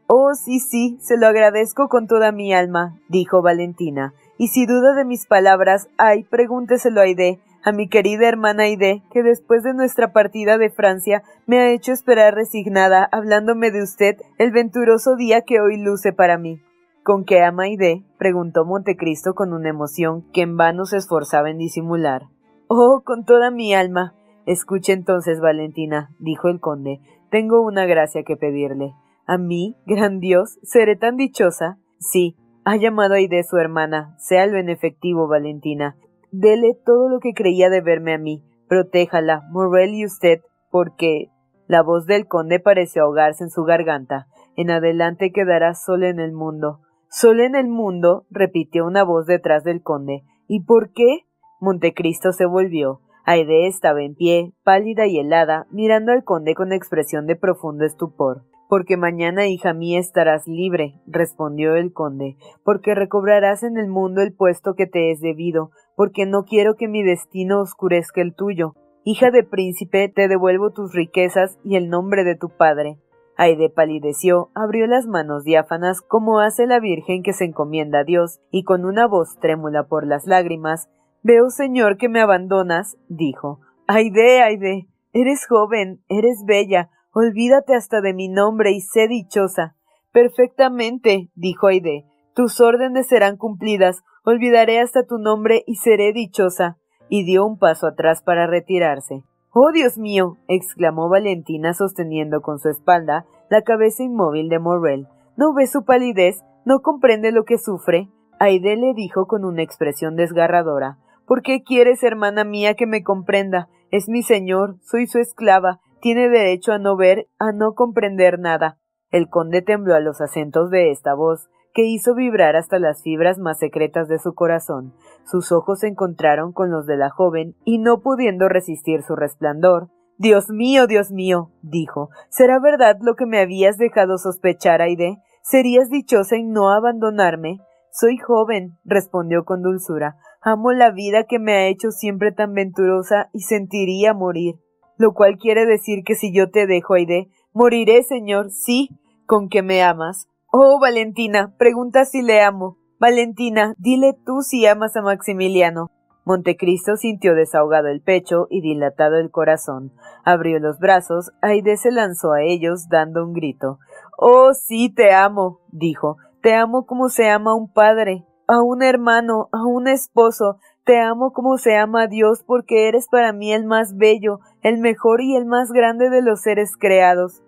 Oh, 0.05 0.34
sí, 0.34 0.60
sí, 0.60 0.97
se 0.99 1.17
lo 1.17 1.27
agradezco 1.27 1.88
con 1.88 2.05
toda 2.05 2.34
mi 2.34 2.53
alma, 2.53 2.99
dijo 3.08 3.41
Valentina. 3.41 4.13
Y 4.38 4.49
si 4.49 4.65
duda 4.65 4.95
de 4.95 5.05
mis 5.05 5.27
palabras, 5.27 5.88
ay, 5.97 6.25
pregúnteselo 6.25 6.99
a 6.99 7.05
Aide, 7.05 7.39
a 7.63 7.72
mi 7.72 7.88
querida 7.89 8.28
hermana 8.28 8.63
Aide, 8.63 9.04
que 9.12 9.24
después 9.24 9.63
de 9.63 9.74
nuestra 9.74 10.13
partida 10.13 10.58
de 10.58 10.69
Francia 10.69 11.24
me 11.45 11.60
ha 11.60 11.72
hecho 11.72 11.91
esperar 11.91 12.36
resignada, 12.36 13.08
hablándome 13.12 13.72
de 13.72 13.84
usted 13.84 14.17
el 14.38 14.52
venturoso 14.52 15.15
día 15.15 15.41
que 15.41 15.60
hoy 15.60 15.78
luce 15.78 16.13
para 16.13 16.38
mí. 16.38 16.62
¿Con 17.04 17.26
qué 17.26 17.41
ama 17.41 17.63
Aide? 17.63 18.04
preguntó 18.17 18.65
Montecristo 18.65 19.34
con 19.34 19.54
una 19.54 19.69
emoción 19.69 20.30
que 20.32 20.41
en 20.41 20.58
vano 20.58 20.86
se 20.86 20.98
esforzaba 20.98 21.50
en 21.50 21.58
disimular. 21.58 22.24
Oh, 22.67 23.02
con 23.04 23.26
toda 23.26 23.52
mi 23.52 23.74
alma. 23.74 24.13
Escuche 24.45 24.93
entonces, 24.93 25.39
Valentina, 25.41 26.10
dijo 26.19 26.50
el 26.50 26.60
conde, 26.60 27.02
tengo 27.30 27.62
una 27.62 27.86
gracia 27.86 28.24
que 28.24 28.38
pedirle. 28.38 28.93
¿A 29.26 29.38
mí, 29.38 29.76
gran 29.86 30.19
Dios, 30.19 30.60
seré 30.63 30.95
tan 30.95 31.17
dichosa? 31.17 31.78
Sí, 32.00 32.36
ha 32.63 32.76
llamado 32.76 33.15
a 33.15 33.43
su 33.43 33.58
hermana, 33.58 34.15
séalo 34.17 34.58
en 34.58 34.69
efectivo, 34.69 35.28
Valentina. 35.28 35.95
Dele 36.32 36.78
todo 36.86 37.10
lo 37.10 37.20
que 37.20 37.34
creía 37.34 37.70
deberme 37.70 38.13
a 38.13 38.18
mí. 38.18 38.44
Protéjala, 38.68 39.44
Morrel 39.50 39.94
y 39.94 40.06
usted, 40.06 40.42
porque. 40.72 41.30
La 41.68 41.84
voz 41.84 42.08
del 42.08 42.28
conde 42.28 42.60
pareció 42.60 43.04
ahogarse 43.04 43.44
en 43.44 43.52
su 43.52 43.63
garganta. 43.63 44.26
En 44.56 44.72
adelante 44.72 45.32
quedará 45.32 45.76
sola 45.76 46.10
en 46.10 46.20
el 46.20 46.32
mundo. 46.32 46.82
Sola 47.10 47.46
en 47.46 47.56
el 47.56 47.68
mundo, 47.68 48.26
repitió 48.32 48.86
una 48.86 49.04
voz 49.04 49.28
detrás 49.28 49.63
del 49.63 49.84
conde. 49.84 50.24
¿Y 50.48 50.63
por 50.63 50.92
qué? 50.94 51.26
Montecristo 51.60 52.32
se 52.32 52.46
volvió. 52.46 53.02
Aide 53.24 53.68
estaba 53.68 54.02
en 54.02 54.15
pie, 54.15 54.54
pálida 54.63 55.06
y 55.06 55.20
helada, 55.20 55.68
mirando 55.70 56.12
al 56.12 56.24
conde 56.24 56.56
con 56.56 56.72
expresión 56.72 57.28
de 57.28 57.36
profundo 57.36 57.86
estupor. 57.86 58.46
Porque 58.69 58.97
mañana, 58.97 59.47
hija 59.47 59.73
mía, 59.73 59.99
estarás 59.99 60.47
libre, 60.47 60.93
respondió 61.08 61.75
el 61.75 61.91
conde, 61.91 62.38
porque 62.63 62.93
recobrarás 62.93 63.63
en 63.63 63.77
el 63.77 63.88
mundo 63.88 64.21
el 64.21 64.32
puesto 64.32 64.75
que 64.75 64.86
te 64.86 65.12
es 65.12 65.19
debido, 65.19 65.71
porque 65.95 66.27
no 66.27 66.43
quiero 66.43 66.75
que 66.75 66.88
mi 66.88 67.03
destino 67.03 67.60
oscurezca 67.62 68.21
el 68.21 68.36
tuyo. 68.36 68.75
Hija 69.03 69.32
de 69.32 69.43
príncipe, 69.43 70.08
te 70.08 70.27
devuelvo 70.27 70.69
tus 70.71 70.93
riquezas 70.93 71.58
y 71.63 71.77
el 71.77 71.89
nombre 71.89 72.23
de 72.23 72.36
tu 72.36 72.49
padre. 72.49 72.99
Aide 73.36 73.71
palideció, 73.71 74.51
abrió 74.53 74.86
las 74.86 75.08
manos 75.08 75.43
diáfanas 75.43 76.01
como 76.01 76.39
hace 76.39 76.67
la 76.67 76.79
Virgen 76.79 77.23
que 77.23 77.34
se 77.34 77.45
encomienda 77.45 78.01
a 78.01 78.03
Dios, 78.03 78.39
y 78.51 78.63
con 78.65 78.86
una 78.86 79.08
voz 79.08 79.39
trémula 79.39 79.88
por 79.88 80.05
las 80.05 80.27
lágrimas, 80.27 80.89
Veo, 81.21 81.49
señor, 81.49 81.97
que 81.97 82.08
me 82.08 82.21
abandonas, 82.21 82.97
dijo. 83.10 83.60
Aide, 83.88 84.41
Aide, 84.41 84.88
eres 85.12 85.45
joven, 85.47 86.01
eres 86.08 86.43
bella, 86.45 86.91
olvídate 87.13 87.76
hasta 87.76 88.02
de 88.02 88.13
mi 88.13 88.30
nombre 88.30 88.72
y 88.72 88.82
sé 88.82 89.08
dichosa. 89.08 89.76
Perfectamente, 90.12 91.30
dijo 91.36 91.67
Aide, 91.67 92.06
tus 92.36 92.62
órdenes 92.62 93.08
serán 93.08 93.38
cumplidas, 93.38 94.02
olvidaré 94.24 94.80
hasta 94.80 95.06
tu 95.06 95.17
nombre 95.17 95.63
y 95.67 95.76
seré 95.76 96.13
dichosa. 96.13 96.78
Y 97.10 97.26
dio 97.26 97.45
un 97.45 97.58
paso 97.58 97.88
atrás 97.88 98.22
para 98.22 98.48
retirarse. 98.48 99.24
¡Oh, 99.52 99.72
Dios 99.72 99.98
mío! 99.98 100.38
exclamó 100.48 101.10
Valentina 101.10 101.74
sosteniendo 101.74 102.41
con 102.41 102.60
su 102.60 102.69
espalda 102.69 103.26
la 103.50 103.63
cabeza 103.63 104.04
inmóvil 104.04 104.48
de 104.48 104.60
Morrel. 104.60 105.08
¿No 105.36 105.54
ve 105.54 105.65
su 105.65 105.84
palidez? 105.84 106.43
¿No 106.65 106.82
comprende 106.82 107.32
lo 107.32 107.45
que 107.45 107.58
sufre? 107.58 108.10
Aide 108.39 108.76
le 108.76 108.93
dijo 108.93 109.26
con 109.26 109.43
una 109.43 109.63
expresión 109.63 110.15
desgarradora. 110.15 110.98
¿Por 111.26 111.41
qué 111.41 111.63
quieres, 111.63 112.04
hermana 112.04 112.43
mía, 112.43 112.76
que 112.76 112.86
me 112.86 113.04
comprenda? 113.04 113.69
Es 113.91 114.08
mi 114.08 114.22
señor, 114.22 114.78
soy 114.82 115.08
su 115.08 115.19
esclava, 115.19 115.80
tiene 116.02 116.30
derecho 116.30 116.72
a 116.72 116.80
no 116.80 116.96
ver, 116.96 117.28
a 117.38 117.52
no 117.52 117.74
comprender 117.74 118.40
nada. 118.40 118.78
El 119.12 119.30
conde 119.30 119.62
tembló 119.62 119.96
a 119.96 120.00
los 120.00 120.22
acentos 120.22 120.70
de 120.70 120.92
esta 120.92 121.14
voz, 121.14 121.50
que 121.74 121.84
hizo 121.84 122.16
vibrar 122.16 122.56
hasta 122.56 122.80
las 122.80 123.04
fibras 123.04 123.38
más 123.38 123.60
secretas 123.60 124.08
de 124.08 124.20
su 124.20 124.34
corazón. 124.34 124.94
Sus 125.26 125.52
ojos 125.52 125.80
se 125.80 125.88
encontraron 125.88 126.52
con 126.52 126.72
los 126.72 126.86
de 126.86 126.98
la 126.98 127.10
joven, 127.10 127.56
y 127.64 127.78
no 127.78 128.02
pudiendo 128.02 128.50
resistir 128.50 129.04
su 129.04 129.16
resplandor, 129.16 129.90
Dios 130.18 130.50
mío, 130.50 130.86
Dios 130.86 131.12
mío, 131.12 131.52
dijo, 131.62 132.10
¿será 132.30 132.60
verdad 132.60 132.98
lo 133.00 133.16
que 133.16 133.26
me 133.26 133.40
habías 133.40 133.78
dejado 133.78 134.18
sospechar, 134.18 134.82
Aide? 134.82 135.20
¿Serías 135.42 135.90
dichosa 135.90 136.36
en 136.36 136.52
no 136.52 136.72
abandonarme? 136.72 137.60
Soy 137.90 138.18
joven, 138.18 138.78
respondió 138.84 139.46
con 139.46 139.62
dulzura. 139.62 140.18
Amo 140.42 140.74
la 140.74 140.92
vida 140.92 141.24
que 141.24 141.40
me 141.40 141.54
ha 141.54 141.68
hecho 141.68 141.92
siempre 141.92 142.34
tan 142.34 142.54
venturosa 142.54 143.30
y 143.32 143.44
sentiría 143.44 144.14
morir. 144.14 144.56
Lo 145.00 145.14
cual 145.14 145.38
quiere 145.38 145.66
decir 145.66 146.04
que 146.04 146.14
si 146.14 146.34
yo 146.34 146.52
te 146.52 146.68
dejo, 146.68 146.96
Aide, 146.96 147.30
moriré, 147.54 148.04
señor, 148.04 148.52
sí, 148.52 148.90
con 149.26 149.48
que 149.48 149.64
me 149.64 149.82
amas. 149.82 150.28
Oh, 150.52 150.78
Valentina, 150.78 151.56
pregunta 151.58 152.04
si 152.04 152.22
le 152.22 152.42
amo. 152.42 152.78
Valentina, 153.00 153.76
dile 153.78 154.14
tú 154.26 154.42
si 154.42 154.66
amas 154.66 154.98
a 154.98 155.02
Maximiliano. 155.02 155.90
Montecristo 156.26 156.98
sintió 156.98 157.34
desahogado 157.34 157.88
el 157.88 158.02
pecho 158.02 158.48
y 158.50 158.60
dilatado 158.60 159.16
el 159.16 159.32
corazón. 159.32 159.94
Abrió 160.26 160.60
los 160.60 160.80
brazos, 160.80 161.32
Aide 161.42 161.78
se 161.78 161.92
lanzó 161.92 162.34
a 162.34 162.42
ellos 162.42 162.90
dando 162.90 163.24
un 163.24 163.32
grito. 163.32 163.80
Oh, 164.18 164.54
sí, 164.54 164.94
te 164.94 165.14
amo, 165.14 165.62
dijo. 165.72 166.18
Te 166.42 166.56
amo 166.56 166.86
como 166.86 167.08
se 167.08 167.30
ama 167.30 167.52
a 167.52 167.56
un 167.56 167.72
padre, 167.72 168.26
a 168.48 168.62
un 168.62 168.84
hermano, 168.84 169.48
a 169.54 169.66
un 169.66 169.88
esposo. 169.88 170.58
Te 170.86 171.00
amo 171.00 171.32
como 171.34 171.58
se 171.58 171.76
ama 171.76 172.04
a 172.04 172.08
Dios 172.08 172.44
porque 172.46 172.88
eres 172.88 173.08
para 173.10 173.32
mí 173.34 173.54
el 173.54 173.65
más 173.65 173.96
bello, 173.96 174.39
el 174.62 174.80
mejor 174.80 175.22
y 175.22 175.36
el 175.36 175.46
más 175.46 175.72
grande 175.72 176.10
de 176.10 176.22
los 176.22 176.42
seres 176.42 176.72
creados. 176.78 177.44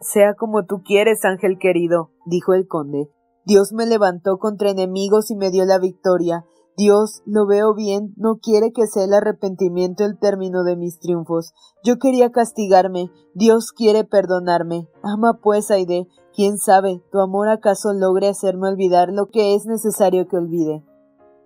Sea 0.00 0.34
como 0.34 0.66
tú 0.66 0.82
quieres, 0.84 1.24
ángel 1.24 1.58
querido, 1.58 2.10
dijo 2.26 2.54
el 2.54 2.66
conde. 2.66 3.08
Dios 3.44 3.72
me 3.72 3.86
levantó 3.86 4.38
contra 4.38 4.70
enemigos 4.70 5.30
y 5.30 5.36
me 5.36 5.50
dio 5.50 5.64
la 5.64 5.78
victoria. 5.78 6.44
Dios, 6.76 7.22
lo 7.26 7.46
veo 7.46 7.74
bien, 7.74 8.14
no 8.16 8.38
quiere 8.38 8.72
que 8.72 8.86
sea 8.86 9.04
el 9.04 9.12
arrepentimiento 9.12 10.04
el 10.04 10.18
término 10.18 10.64
de 10.64 10.76
mis 10.76 10.98
triunfos. 10.98 11.52
Yo 11.84 11.98
quería 11.98 12.30
castigarme, 12.30 13.10
Dios 13.34 13.72
quiere 13.72 14.04
perdonarme. 14.04 14.88
Ama 15.02 15.38
pues, 15.42 15.70
Aide, 15.70 16.08
quién 16.34 16.58
sabe, 16.58 17.02
tu 17.10 17.20
amor 17.20 17.48
acaso 17.48 17.92
logre 17.92 18.28
hacerme 18.28 18.68
olvidar 18.68 19.10
lo 19.12 19.26
que 19.26 19.54
es 19.54 19.66
necesario 19.66 20.26
que 20.28 20.36
olvide. 20.36 20.82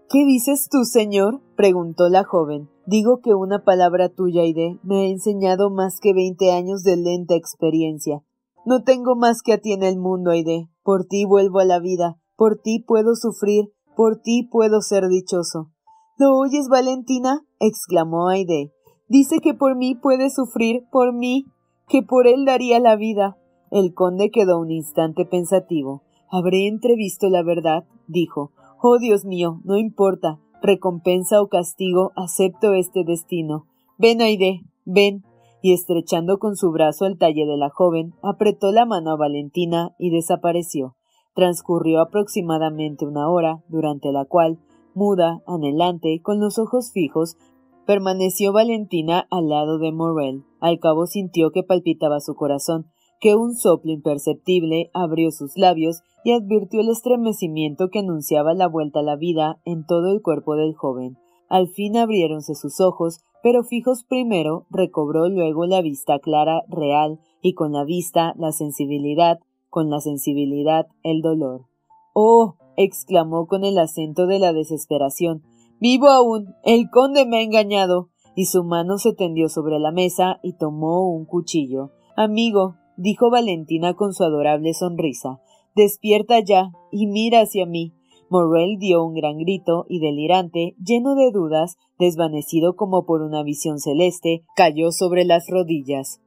¿Qué 0.08 0.24
dices 0.24 0.68
tú, 0.70 0.84
señor? 0.84 1.40
preguntó 1.56 2.08
la 2.08 2.22
joven. 2.22 2.68
Digo 2.86 3.20
que 3.20 3.34
una 3.34 3.64
palabra 3.64 4.08
tuya, 4.08 4.42
Aide, 4.42 4.78
me 4.84 5.00
ha 5.00 5.04
enseñado 5.06 5.68
más 5.68 5.98
que 6.00 6.14
veinte 6.14 6.52
años 6.52 6.84
de 6.84 6.96
lenta 6.96 7.34
experiencia. 7.34 8.22
No 8.64 8.84
tengo 8.84 9.16
más 9.16 9.42
que 9.42 9.52
a 9.52 9.58
ti 9.58 9.72
en 9.72 9.82
el 9.82 9.98
mundo, 9.98 10.30
Aide. 10.30 10.68
Por 10.84 11.06
ti 11.06 11.24
vuelvo 11.24 11.58
a 11.58 11.64
la 11.64 11.80
vida, 11.80 12.20
por 12.36 12.60
ti 12.60 12.78
puedo 12.78 13.16
sufrir, 13.16 13.72
por 13.96 14.20
ti 14.20 14.48
puedo 14.48 14.80
ser 14.80 15.08
dichoso. 15.08 15.72
¿Lo 16.18 16.38
oyes, 16.38 16.68
Valentina? 16.68 17.44
exclamó 17.58 18.28
Aide. 18.28 18.72
Dice 19.08 19.40
que 19.40 19.54
por 19.54 19.76
mí 19.76 19.96
puede 19.96 20.30
sufrir, 20.30 20.84
por 20.92 21.12
mí, 21.12 21.46
que 21.88 22.02
por 22.02 22.28
él 22.28 22.44
daría 22.44 22.78
la 22.78 22.94
vida. 22.94 23.38
El 23.72 23.92
conde 23.92 24.30
quedó 24.30 24.60
un 24.60 24.70
instante 24.70 25.24
pensativo. 25.24 26.04
Habré 26.30 26.68
entrevisto 26.68 27.28
la 27.28 27.42
verdad, 27.42 27.84
dijo. 28.06 28.52
Oh 28.88 29.00
Dios 29.00 29.24
mío, 29.24 29.60
no 29.64 29.78
importa. 29.78 30.38
Recompensa 30.62 31.42
o 31.42 31.48
castigo, 31.48 32.12
acepto 32.14 32.72
este 32.72 33.02
destino. 33.02 33.66
Ven, 33.98 34.22
Aide, 34.22 34.60
ven 34.84 35.24
y 35.60 35.72
estrechando 35.72 36.38
con 36.38 36.54
su 36.54 36.70
brazo 36.70 37.04
el 37.06 37.18
talle 37.18 37.46
de 37.46 37.56
la 37.56 37.68
joven, 37.68 38.14
apretó 38.22 38.70
la 38.70 38.86
mano 38.86 39.10
a 39.10 39.16
Valentina 39.16 39.96
y 39.98 40.10
desapareció. 40.10 40.94
Transcurrió 41.34 42.00
aproximadamente 42.00 43.06
una 43.06 43.28
hora, 43.28 43.64
durante 43.66 44.12
la 44.12 44.24
cual, 44.24 44.60
muda, 44.94 45.42
anhelante, 45.48 46.20
con 46.22 46.38
los 46.38 46.60
ojos 46.60 46.92
fijos, 46.92 47.36
permaneció 47.86 48.52
Valentina 48.52 49.26
al 49.32 49.48
lado 49.48 49.78
de 49.78 49.90
Morel. 49.90 50.44
Al 50.60 50.78
cabo 50.78 51.06
sintió 51.06 51.50
que 51.50 51.64
palpitaba 51.64 52.20
su 52.20 52.36
corazón, 52.36 52.86
que 53.20 53.34
un 53.34 53.54
soplo 53.54 53.92
imperceptible 53.92 54.90
abrió 54.92 55.30
sus 55.30 55.56
labios 55.56 56.02
y 56.24 56.32
advirtió 56.32 56.80
el 56.80 56.88
estremecimiento 56.88 57.88
que 57.88 58.00
anunciaba 58.00 58.54
la 58.54 58.66
vuelta 58.66 59.00
a 59.00 59.02
la 59.02 59.16
vida 59.16 59.60
en 59.64 59.86
todo 59.86 60.12
el 60.12 60.22
cuerpo 60.22 60.56
del 60.56 60.74
joven. 60.74 61.16
Al 61.48 61.68
fin 61.68 61.96
abriéronse 61.96 62.54
sus 62.54 62.80
ojos, 62.80 63.20
pero 63.42 63.62
fijos 63.62 64.04
primero, 64.04 64.66
recobró 64.70 65.28
luego 65.28 65.66
la 65.66 65.80
vista 65.80 66.18
clara, 66.18 66.64
real, 66.68 67.20
y 67.40 67.54
con 67.54 67.72
la 67.72 67.84
vista 67.84 68.34
la 68.36 68.50
sensibilidad, 68.50 69.38
con 69.70 69.88
la 69.88 70.00
sensibilidad 70.00 70.86
el 71.02 71.22
dolor. 71.22 71.66
Oh. 72.12 72.56
exclamó 72.78 73.46
con 73.46 73.64
el 73.64 73.78
acento 73.78 74.26
de 74.26 74.38
la 74.38 74.52
desesperación. 74.52 75.42
Vivo 75.80 76.08
aún. 76.08 76.54
El 76.64 76.90
conde 76.90 77.24
me 77.24 77.38
ha 77.38 77.42
engañado. 77.42 78.08
Y 78.34 78.46
su 78.46 78.64
mano 78.64 78.98
se 78.98 79.14
tendió 79.14 79.48
sobre 79.48 79.78
la 79.78 79.92
mesa 79.92 80.40
y 80.42 80.54
tomó 80.54 81.08
un 81.08 81.24
cuchillo. 81.24 81.92
Amigo, 82.16 82.76
dijo 82.96 83.30
Valentina 83.30 83.94
con 83.94 84.12
su 84.12 84.24
adorable 84.24 84.74
sonrisa, 84.74 85.40
despierta 85.74 86.40
ya 86.40 86.70
y 86.90 87.06
mira 87.06 87.40
hacia 87.40 87.66
mí. 87.66 87.92
Morrel 88.28 88.78
dio 88.78 89.04
un 89.04 89.14
gran 89.14 89.38
grito 89.38 89.86
y 89.88 90.00
delirante, 90.00 90.74
lleno 90.84 91.14
de 91.14 91.30
dudas, 91.30 91.76
desvanecido 91.98 92.74
como 92.74 93.06
por 93.06 93.22
una 93.22 93.42
visión 93.42 93.78
celeste, 93.78 94.44
cayó 94.56 94.90
sobre 94.90 95.24
las 95.24 95.46
rodillas. 95.48 96.20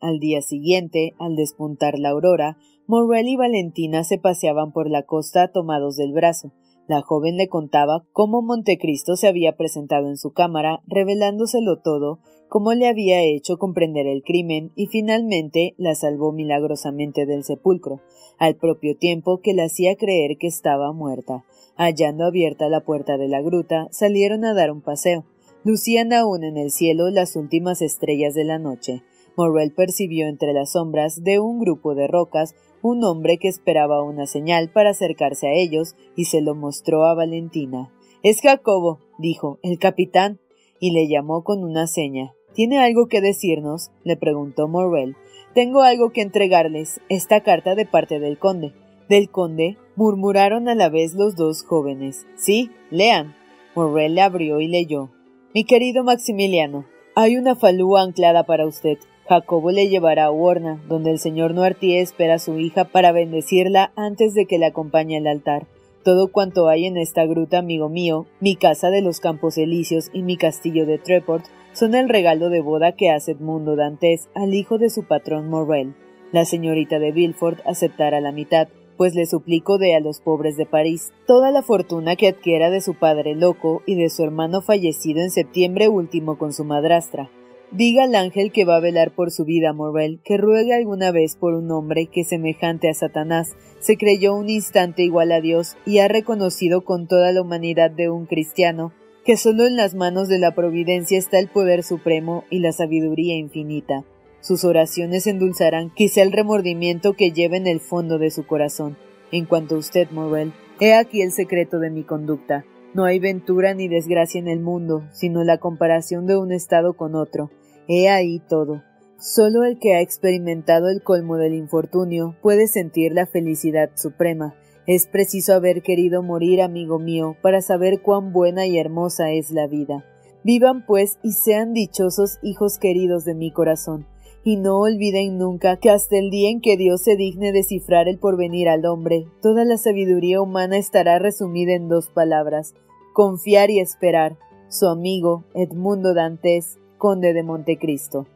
Al 0.00 0.18
día 0.18 0.42
siguiente, 0.42 1.14
al 1.18 1.36
despuntar 1.36 1.98
la 1.98 2.10
aurora, 2.10 2.58
Morrel 2.86 3.28
y 3.28 3.36
Valentina 3.36 4.04
se 4.04 4.18
paseaban 4.18 4.72
por 4.72 4.88
la 4.90 5.04
costa 5.04 5.50
tomados 5.50 5.96
del 5.96 6.12
brazo. 6.12 6.52
La 6.86 7.02
joven 7.02 7.36
le 7.36 7.48
contaba 7.48 8.06
cómo 8.12 8.40
Montecristo 8.40 9.16
se 9.16 9.28
había 9.28 9.56
presentado 9.56 10.08
en 10.08 10.16
su 10.16 10.32
cámara, 10.32 10.82
revelándoselo 10.86 11.80
todo, 11.82 12.20
cómo 12.48 12.72
le 12.72 12.88
había 12.88 13.22
hecho 13.22 13.58
comprender 13.58 14.06
el 14.06 14.22
crimen 14.22 14.72
y 14.74 14.86
finalmente 14.86 15.74
la 15.76 15.94
salvó 15.94 16.32
milagrosamente 16.32 17.26
del 17.26 17.44
sepulcro, 17.44 18.00
al 18.38 18.56
propio 18.56 18.96
tiempo 18.96 19.40
que 19.40 19.54
le 19.54 19.62
hacía 19.62 19.96
creer 19.96 20.38
que 20.38 20.46
estaba 20.46 20.92
muerta. 20.92 21.44
Hallando 21.76 22.24
abierta 22.24 22.68
la 22.68 22.80
puerta 22.80 23.18
de 23.18 23.28
la 23.28 23.40
gruta, 23.40 23.88
salieron 23.90 24.44
a 24.44 24.54
dar 24.54 24.70
un 24.70 24.80
paseo. 24.80 25.24
Lucían 25.64 26.12
aún 26.12 26.44
en 26.44 26.56
el 26.56 26.70
cielo 26.70 27.10
las 27.10 27.36
últimas 27.36 27.82
estrellas 27.82 28.34
de 28.34 28.44
la 28.44 28.58
noche. 28.58 29.02
Morrel 29.36 29.72
percibió 29.72 30.26
entre 30.26 30.52
las 30.52 30.72
sombras 30.72 31.22
de 31.22 31.38
un 31.38 31.60
grupo 31.60 31.94
de 31.94 32.08
rocas 32.08 32.54
un 32.82 33.04
hombre 33.04 33.38
que 33.38 33.48
esperaba 33.48 34.02
una 34.02 34.26
señal 34.26 34.70
para 34.70 34.90
acercarse 34.90 35.48
a 35.48 35.52
ellos 35.52 35.94
y 36.16 36.24
se 36.24 36.40
lo 36.40 36.54
mostró 36.54 37.04
a 37.04 37.14
Valentina. 37.14 37.92
Es 38.22 38.40
Jacobo, 38.40 39.00
dijo, 39.18 39.58
el 39.62 39.78
capitán, 39.78 40.40
y 40.80 40.92
le 40.92 41.08
llamó 41.08 41.44
con 41.44 41.64
una 41.64 41.86
seña. 41.86 42.34
¿Tiene 42.58 42.80
algo 42.80 43.06
que 43.06 43.20
decirnos? 43.20 43.92
le 44.02 44.16
preguntó 44.16 44.66
Morrel. 44.66 45.14
Tengo 45.54 45.82
algo 45.82 46.10
que 46.10 46.22
entregarles, 46.22 47.00
esta 47.08 47.40
carta 47.42 47.76
de 47.76 47.86
parte 47.86 48.18
del 48.18 48.36
conde. 48.36 48.72
¿Del 49.08 49.30
conde? 49.30 49.76
murmuraron 49.94 50.68
a 50.68 50.74
la 50.74 50.88
vez 50.88 51.14
los 51.14 51.36
dos 51.36 51.62
jóvenes. 51.62 52.26
Sí, 52.36 52.72
lean. 52.90 53.36
Morrel 53.76 54.16
le 54.16 54.22
abrió 54.22 54.58
y 54.58 54.66
leyó. 54.66 55.08
Mi 55.54 55.62
querido 55.62 56.02
Maximiliano, 56.02 56.84
hay 57.14 57.36
una 57.36 57.54
falúa 57.54 58.02
anclada 58.02 58.42
para 58.42 58.66
usted. 58.66 58.98
Jacobo 59.28 59.70
le 59.70 59.88
llevará 59.88 60.24
a 60.24 60.32
Huorna, 60.32 60.82
donde 60.88 61.12
el 61.12 61.20
señor 61.20 61.54
Noirtier 61.54 62.02
espera 62.02 62.34
a 62.34 62.38
su 62.40 62.58
hija 62.58 62.86
para 62.86 63.12
bendecirla 63.12 63.92
antes 63.94 64.34
de 64.34 64.46
que 64.46 64.58
le 64.58 64.66
acompañe 64.66 65.18
al 65.18 65.28
altar. 65.28 65.68
Todo 66.02 66.32
cuanto 66.32 66.68
hay 66.68 66.86
en 66.86 66.96
esta 66.96 67.24
gruta, 67.24 67.58
amigo 67.58 67.88
mío, 67.88 68.26
mi 68.40 68.56
casa 68.56 68.90
de 68.90 69.00
los 69.00 69.20
Campos 69.20 69.58
Elíseos 69.58 70.10
y 70.12 70.22
mi 70.22 70.36
castillo 70.36 70.86
de 70.86 70.98
Treport, 70.98 71.44
son 71.78 71.94
el 71.94 72.08
regalo 72.08 72.50
de 72.50 72.60
boda 72.60 72.96
que 72.96 73.08
hace 73.08 73.32
Edmundo 73.32 73.76
Dantes 73.76 74.28
al 74.34 74.52
hijo 74.52 74.78
de 74.78 74.90
su 74.90 75.04
patrón 75.04 75.48
Morrel. 75.48 75.94
La 76.32 76.44
señorita 76.44 76.98
de 76.98 77.12
Villefort 77.12 77.60
aceptará 77.64 78.20
la 78.20 78.32
mitad, 78.32 78.66
pues 78.96 79.14
le 79.14 79.26
suplico 79.26 79.78
dé 79.78 79.94
a 79.94 80.00
los 80.00 80.20
pobres 80.20 80.56
de 80.56 80.66
París 80.66 81.12
toda 81.24 81.52
la 81.52 81.62
fortuna 81.62 82.16
que 82.16 82.26
adquiera 82.26 82.70
de 82.70 82.80
su 82.80 82.94
padre 82.94 83.36
loco 83.36 83.82
y 83.86 83.94
de 83.94 84.10
su 84.10 84.24
hermano 84.24 84.60
fallecido 84.60 85.20
en 85.20 85.30
septiembre 85.30 85.86
último 85.86 86.36
con 86.36 86.52
su 86.52 86.64
madrastra. 86.64 87.30
Diga 87.70 88.04
al 88.04 88.16
ángel 88.16 88.50
que 88.50 88.64
va 88.64 88.74
a 88.76 88.80
velar 88.80 89.14
por 89.14 89.30
su 89.30 89.44
vida, 89.44 89.72
Morrel, 89.72 90.18
que 90.24 90.36
ruegue 90.36 90.74
alguna 90.74 91.12
vez 91.12 91.36
por 91.36 91.54
un 91.54 91.70
hombre 91.70 92.06
que, 92.06 92.24
semejante 92.24 92.88
a 92.88 92.94
Satanás, 92.94 93.54
se 93.78 93.96
creyó 93.96 94.34
un 94.34 94.48
instante 94.48 95.04
igual 95.04 95.30
a 95.30 95.40
Dios 95.40 95.76
y 95.86 95.98
ha 95.98 96.08
reconocido 96.08 96.82
con 96.82 97.06
toda 97.06 97.30
la 97.30 97.40
humanidad 97.40 97.92
de 97.92 98.10
un 98.10 98.26
cristiano 98.26 98.92
que 99.28 99.36
solo 99.36 99.66
en 99.66 99.76
las 99.76 99.94
manos 99.94 100.28
de 100.28 100.38
la 100.38 100.54
providencia 100.54 101.18
está 101.18 101.38
el 101.38 101.48
poder 101.48 101.82
supremo 101.82 102.44
y 102.48 102.60
la 102.60 102.72
sabiduría 102.72 103.36
infinita. 103.36 104.02
Sus 104.40 104.64
oraciones 104.64 105.26
endulzarán 105.26 105.90
quizá 105.94 106.22
el 106.22 106.32
remordimiento 106.32 107.12
que 107.12 107.30
lleva 107.30 107.58
en 107.58 107.66
el 107.66 107.78
fondo 107.78 108.18
de 108.18 108.30
su 108.30 108.46
corazón. 108.46 108.96
En 109.30 109.44
cuanto 109.44 109.74
a 109.74 109.78
usted, 109.80 110.08
Morrel, 110.12 110.54
he 110.80 110.94
aquí 110.94 111.20
el 111.20 111.32
secreto 111.32 111.78
de 111.78 111.90
mi 111.90 112.04
conducta. 112.04 112.64
No 112.94 113.04
hay 113.04 113.18
ventura 113.18 113.74
ni 113.74 113.86
desgracia 113.86 114.38
en 114.38 114.48
el 114.48 114.60
mundo, 114.60 115.06
sino 115.12 115.44
la 115.44 115.58
comparación 115.58 116.24
de 116.26 116.38
un 116.38 116.50
estado 116.50 116.94
con 116.94 117.14
otro. 117.14 117.50
He 117.86 118.08
ahí 118.08 118.40
todo. 118.48 118.82
Solo 119.18 119.64
el 119.64 119.78
que 119.78 119.94
ha 119.94 120.00
experimentado 120.00 120.88
el 120.88 121.02
colmo 121.02 121.36
del 121.36 121.52
infortunio 121.52 122.34
puede 122.40 122.66
sentir 122.66 123.12
la 123.12 123.26
felicidad 123.26 123.90
suprema. 123.94 124.54
Es 124.88 125.06
preciso 125.06 125.54
haber 125.54 125.82
querido 125.82 126.24
morir, 126.24 126.62
amigo 126.62 126.98
mío, 126.98 127.36
para 127.42 127.62
saber 127.62 128.02
cuán 128.02 128.32
buena 128.32 128.66
y 128.66 128.76
hermosa 128.76 129.30
es 129.30 129.52
la 129.52 129.68
vida. 129.68 130.04
Vivan, 130.42 130.84
pues, 130.84 131.18
y 131.22 131.32
sean 131.32 131.72
dichosos 131.72 132.38
hijos 132.42 132.78
queridos 132.78 133.24
de 133.24 133.36
mi 133.36 133.52
corazón, 133.52 134.06
y 134.42 134.56
no 134.56 134.80
olviden 134.80 135.38
nunca 135.38 135.76
que 135.76 135.90
hasta 135.90 136.18
el 136.18 136.30
día 136.30 136.50
en 136.50 136.60
que 136.60 136.76
Dios 136.76 137.02
se 137.02 137.14
digne 137.14 137.52
descifrar 137.52 138.08
el 138.08 138.18
porvenir 138.18 138.68
al 138.68 138.84
hombre, 138.86 139.26
toda 139.40 139.64
la 139.64 139.76
sabiduría 139.76 140.40
humana 140.40 140.78
estará 140.78 141.20
resumida 141.20 141.74
en 141.74 141.88
dos 141.88 142.08
palabras 142.08 142.74
confiar 143.18 143.68
y 143.70 143.80
esperar. 143.80 144.38
Su 144.68 144.86
amigo 144.86 145.42
Edmundo 145.52 146.14
Dantes, 146.14 146.78
conde 146.98 147.32
de 147.32 147.42
Montecristo. 147.42 148.28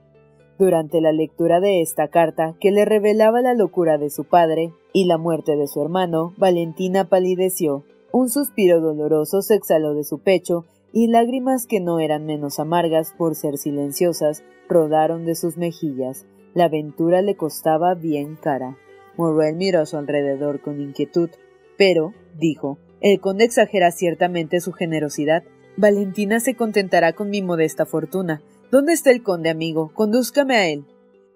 Durante 0.62 1.00
la 1.00 1.10
lectura 1.10 1.58
de 1.58 1.80
esta 1.80 2.06
carta, 2.06 2.54
que 2.60 2.70
le 2.70 2.84
revelaba 2.84 3.40
la 3.40 3.52
locura 3.52 3.98
de 3.98 4.10
su 4.10 4.22
padre 4.22 4.72
y 4.92 5.06
la 5.06 5.18
muerte 5.18 5.56
de 5.56 5.66
su 5.66 5.82
hermano, 5.82 6.34
Valentina 6.36 7.08
palideció. 7.08 7.82
Un 8.12 8.30
suspiro 8.30 8.80
doloroso 8.80 9.42
se 9.42 9.56
exhaló 9.56 9.92
de 9.92 10.04
su 10.04 10.20
pecho 10.20 10.64
y 10.92 11.08
lágrimas 11.08 11.66
que 11.66 11.80
no 11.80 11.98
eran 11.98 12.26
menos 12.26 12.60
amargas 12.60 13.12
por 13.18 13.34
ser 13.34 13.58
silenciosas 13.58 14.44
rodaron 14.68 15.24
de 15.24 15.34
sus 15.34 15.56
mejillas. 15.56 16.26
La 16.54 16.66
aventura 16.66 17.22
le 17.22 17.34
costaba 17.34 17.94
bien 17.94 18.38
cara. 18.40 18.78
Morrel 19.16 19.56
miró 19.56 19.80
a 19.80 19.86
su 19.86 19.96
alrededor 19.96 20.60
con 20.60 20.80
inquietud, 20.80 21.30
pero, 21.76 22.14
dijo, 22.38 22.78
el 23.00 23.18
conde 23.18 23.46
exagera 23.46 23.90
ciertamente 23.90 24.60
su 24.60 24.70
generosidad. 24.70 25.42
Valentina 25.76 26.38
se 26.38 26.54
contentará 26.54 27.14
con 27.14 27.30
mi 27.30 27.42
modesta 27.42 27.84
fortuna. 27.84 28.42
¿Dónde 28.72 28.94
está 28.94 29.10
el 29.10 29.22
conde, 29.22 29.50
amigo? 29.50 29.92
Condúzcame 29.92 30.56
a 30.56 30.66
él. 30.66 30.86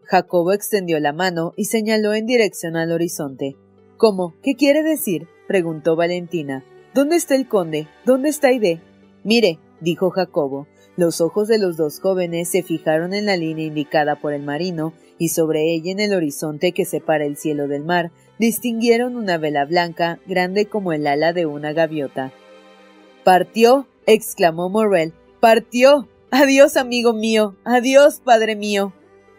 Jacobo 0.04 0.54
extendió 0.54 0.98
la 1.00 1.12
mano 1.12 1.52
y 1.54 1.66
señaló 1.66 2.14
en 2.14 2.24
dirección 2.24 2.76
al 2.76 2.92
horizonte. 2.92 3.56
¿Cómo? 3.98 4.34
¿Qué 4.42 4.54
quiere 4.54 4.82
decir? 4.82 5.28
preguntó 5.46 5.96
Valentina. 5.96 6.64
¿Dónde 6.94 7.16
está 7.16 7.34
el 7.34 7.46
conde? 7.46 7.88
¿Dónde 8.06 8.30
está 8.30 8.48
Aide? 8.48 8.80
Mire, 9.22 9.58
dijo 9.82 10.08
Jacobo. 10.08 10.66
Los 10.96 11.20
ojos 11.20 11.46
de 11.46 11.58
los 11.58 11.76
dos 11.76 12.00
jóvenes 12.00 12.48
se 12.48 12.62
fijaron 12.62 13.12
en 13.12 13.26
la 13.26 13.36
línea 13.36 13.66
indicada 13.66 14.16
por 14.16 14.32
el 14.32 14.42
marino, 14.42 14.94
y 15.18 15.28
sobre 15.28 15.74
ella 15.74 15.92
en 15.92 16.00
el 16.00 16.14
horizonte 16.14 16.72
que 16.72 16.86
separa 16.86 17.26
el 17.26 17.36
cielo 17.36 17.68
del 17.68 17.84
mar, 17.84 18.12
distinguieron 18.38 19.14
una 19.14 19.36
vela 19.36 19.66
blanca, 19.66 20.20
grande 20.26 20.64
como 20.64 20.94
el 20.94 21.06
ala 21.06 21.34
de 21.34 21.44
una 21.44 21.74
gaviota. 21.74 22.32
Partió, 23.24 23.86
exclamó 24.06 24.70
Morrel. 24.70 25.12
Partió. 25.38 26.08
Adiós, 26.30 26.76
amigo 26.76 27.12
mío. 27.12 27.56
Adiós, 27.64 28.20
padre 28.24 28.56
mío. 28.56 28.92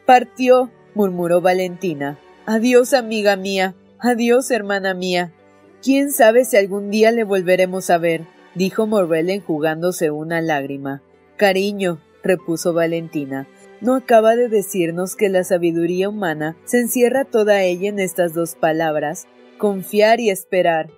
Partió, 0.05 0.71
murmuró 0.95 1.41
Valentina. 1.41 2.17
Adiós, 2.45 2.93
amiga 2.93 3.35
mía. 3.35 3.75
Adiós, 3.99 4.49
hermana 4.51 4.93
mía. 4.93 5.33
¿Quién 5.83 6.11
sabe 6.11 6.45
si 6.45 6.55
algún 6.55 6.89
día 6.89 7.11
le 7.11 7.23
volveremos 7.23 7.89
a 7.89 7.97
ver? 7.97 8.25
dijo 8.55 8.87
Morrel 8.87 9.29
enjugándose 9.29 10.11
una 10.11 10.41
lágrima. 10.41 11.03
Cariño, 11.35 12.01
repuso 12.23 12.73
Valentina, 12.73 13.47
¿no 13.81 13.93
acaba 13.93 14.35
de 14.35 14.49
decirnos 14.49 15.15
que 15.15 15.29
la 15.29 15.43
sabiduría 15.43 16.09
humana 16.09 16.57
se 16.65 16.79
encierra 16.79 17.25
toda 17.25 17.61
ella 17.61 17.89
en 17.89 17.99
estas 17.99 18.33
dos 18.33 18.55
palabras, 18.55 19.27
confiar 19.59 20.19
y 20.19 20.29
esperar? 20.29 20.89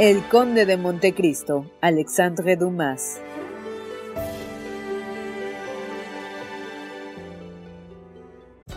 El 0.00 0.24
Conde 0.28 0.66
de 0.66 0.76
Montecristo, 0.76 1.70
Alexandre 1.80 2.56
Dumas. 2.56 3.20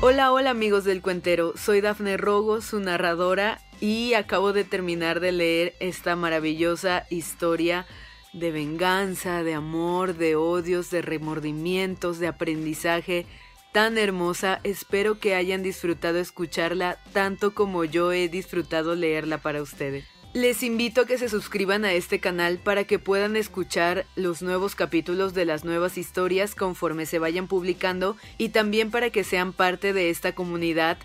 Hola, 0.00 0.30
hola 0.30 0.50
amigos 0.50 0.84
del 0.84 1.02
cuentero, 1.02 1.54
soy 1.56 1.80
Dafne 1.80 2.16
Rogo, 2.16 2.60
su 2.60 2.78
narradora, 2.78 3.58
y 3.80 4.14
acabo 4.14 4.52
de 4.52 4.62
terminar 4.62 5.18
de 5.18 5.32
leer 5.32 5.74
esta 5.80 6.14
maravillosa 6.14 7.04
historia 7.10 7.84
de 8.32 8.52
venganza, 8.52 9.42
de 9.42 9.54
amor, 9.54 10.14
de 10.14 10.36
odios, 10.36 10.92
de 10.92 11.02
remordimientos, 11.02 12.20
de 12.20 12.28
aprendizaje 12.28 13.26
tan 13.72 13.98
hermosa. 13.98 14.60
Espero 14.62 15.18
que 15.18 15.34
hayan 15.34 15.64
disfrutado 15.64 16.20
escucharla 16.20 16.98
tanto 17.12 17.52
como 17.52 17.84
yo 17.84 18.12
he 18.12 18.28
disfrutado 18.28 18.94
leerla 18.94 19.38
para 19.38 19.62
ustedes. 19.62 20.04
Les 20.38 20.62
invito 20.62 21.00
a 21.00 21.04
que 21.04 21.18
se 21.18 21.28
suscriban 21.28 21.84
a 21.84 21.92
este 21.94 22.20
canal 22.20 22.58
para 22.58 22.84
que 22.84 23.00
puedan 23.00 23.34
escuchar 23.34 24.06
los 24.14 24.40
nuevos 24.40 24.76
capítulos 24.76 25.34
de 25.34 25.44
las 25.44 25.64
nuevas 25.64 25.98
historias 25.98 26.54
conforme 26.54 27.06
se 27.06 27.18
vayan 27.18 27.48
publicando 27.48 28.16
y 28.38 28.50
también 28.50 28.92
para 28.92 29.10
que 29.10 29.24
sean 29.24 29.52
parte 29.52 29.92
de 29.92 30.10
esta 30.10 30.36
comunidad 30.36 30.96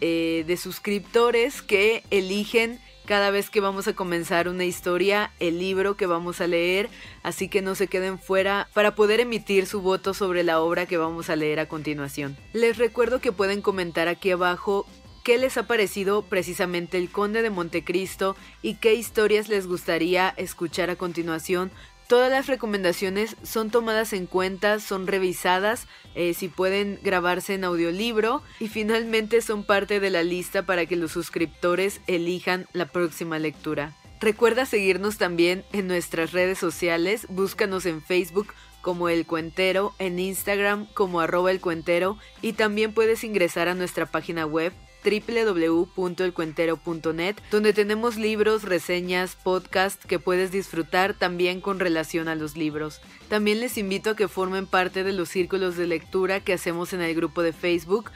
eh, 0.00 0.44
de 0.46 0.56
suscriptores 0.56 1.62
que 1.62 2.04
eligen 2.12 2.78
cada 3.06 3.32
vez 3.32 3.50
que 3.50 3.60
vamos 3.60 3.88
a 3.88 3.94
comenzar 3.94 4.48
una 4.48 4.64
historia, 4.64 5.32
el 5.40 5.58
libro 5.58 5.96
que 5.96 6.06
vamos 6.06 6.40
a 6.40 6.46
leer, 6.46 6.88
así 7.24 7.48
que 7.48 7.62
no 7.62 7.74
se 7.74 7.88
queden 7.88 8.20
fuera 8.20 8.68
para 8.72 8.94
poder 8.94 9.18
emitir 9.18 9.66
su 9.66 9.80
voto 9.80 10.14
sobre 10.14 10.44
la 10.44 10.60
obra 10.60 10.86
que 10.86 10.96
vamos 10.96 11.28
a 11.28 11.34
leer 11.34 11.58
a 11.58 11.66
continuación. 11.66 12.36
Les 12.52 12.78
recuerdo 12.78 13.20
que 13.20 13.32
pueden 13.32 13.62
comentar 13.62 14.06
aquí 14.06 14.30
abajo 14.30 14.86
qué 15.26 15.38
les 15.38 15.56
ha 15.56 15.66
parecido 15.66 16.22
precisamente 16.22 16.98
el 16.98 17.10
Conde 17.10 17.42
de 17.42 17.50
Montecristo 17.50 18.36
y 18.62 18.76
qué 18.76 18.94
historias 18.94 19.48
les 19.48 19.66
gustaría 19.66 20.32
escuchar 20.36 20.88
a 20.88 20.94
continuación 20.94 21.72
Todas 22.06 22.30
las 22.30 22.46
recomendaciones 22.46 23.34
son 23.42 23.70
tomadas 23.70 24.12
en 24.12 24.26
cuenta, 24.26 24.78
son 24.78 25.08
revisadas, 25.08 25.88
eh, 26.14 26.34
si 26.34 26.46
pueden 26.46 27.00
grabarse 27.02 27.54
en 27.54 27.64
audiolibro 27.64 28.44
y 28.60 28.68
finalmente 28.68 29.42
son 29.42 29.64
parte 29.64 29.98
de 29.98 30.10
la 30.10 30.22
lista 30.22 30.62
para 30.62 30.86
que 30.86 30.94
los 30.94 31.10
suscriptores 31.10 32.00
elijan 32.06 32.68
la 32.72 32.86
próxima 32.86 33.40
lectura. 33.40 33.96
Recuerda 34.20 34.66
seguirnos 34.66 35.18
también 35.18 35.64
en 35.72 35.88
nuestras 35.88 36.30
redes 36.30 36.58
sociales, 36.58 37.26
búscanos 37.28 37.86
en 37.86 38.00
Facebook 38.00 38.54
como 38.82 39.08
El 39.08 39.26
Cuentero, 39.26 39.92
en 39.98 40.20
Instagram 40.20 40.86
como 40.94 41.18
arroba 41.18 41.50
el 41.50 41.60
cuentero 41.60 42.16
y 42.40 42.52
también 42.52 42.92
puedes 42.92 43.24
ingresar 43.24 43.66
a 43.66 43.74
nuestra 43.74 44.06
página 44.06 44.46
web 44.46 44.72
www.elcuentero.net, 45.06 47.36
donde 47.50 47.72
tenemos 47.72 48.16
libros, 48.16 48.64
reseñas, 48.64 49.36
podcast 49.36 50.04
que 50.04 50.18
puedes 50.18 50.50
disfrutar 50.50 51.14
también 51.14 51.60
con 51.60 51.78
relación 51.78 52.26
a 52.28 52.34
los 52.34 52.56
libros. 52.56 53.00
También 53.28 53.60
les 53.60 53.78
invito 53.78 54.10
a 54.10 54.16
que 54.16 54.26
formen 54.28 54.66
parte 54.66 55.04
de 55.04 55.12
los 55.12 55.28
círculos 55.28 55.76
de 55.76 55.86
lectura 55.86 56.40
que 56.40 56.52
hacemos 56.52 56.92
en 56.92 57.00
el 57.00 57.14
grupo 57.14 57.42
de 57.42 57.52
Facebook 57.52 58.10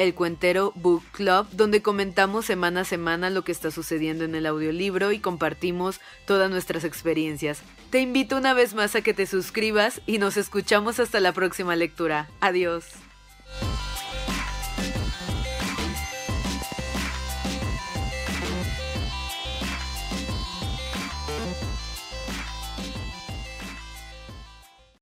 el 0.00 0.14
Cuentero 0.14 0.72
Book 0.76 1.02
Club, 1.12 1.46
donde 1.52 1.82
comentamos 1.82 2.46
semana 2.46 2.80
a 2.80 2.84
semana 2.84 3.28
lo 3.28 3.44
que 3.44 3.52
está 3.52 3.70
sucediendo 3.70 4.24
en 4.24 4.34
el 4.34 4.46
audiolibro 4.46 5.12
y 5.12 5.18
compartimos 5.18 6.00
todas 6.26 6.50
nuestras 6.50 6.84
experiencias. 6.84 7.60
Te 7.90 8.00
invito 8.00 8.38
una 8.38 8.54
vez 8.54 8.72
más 8.72 8.94
a 8.94 9.02
que 9.02 9.12
te 9.12 9.26
suscribas 9.26 10.00
y 10.06 10.16
nos 10.16 10.38
escuchamos 10.38 11.00
hasta 11.00 11.20
la 11.20 11.32
próxima 11.32 11.76
lectura. 11.76 12.30
Adiós. 12.40 12.86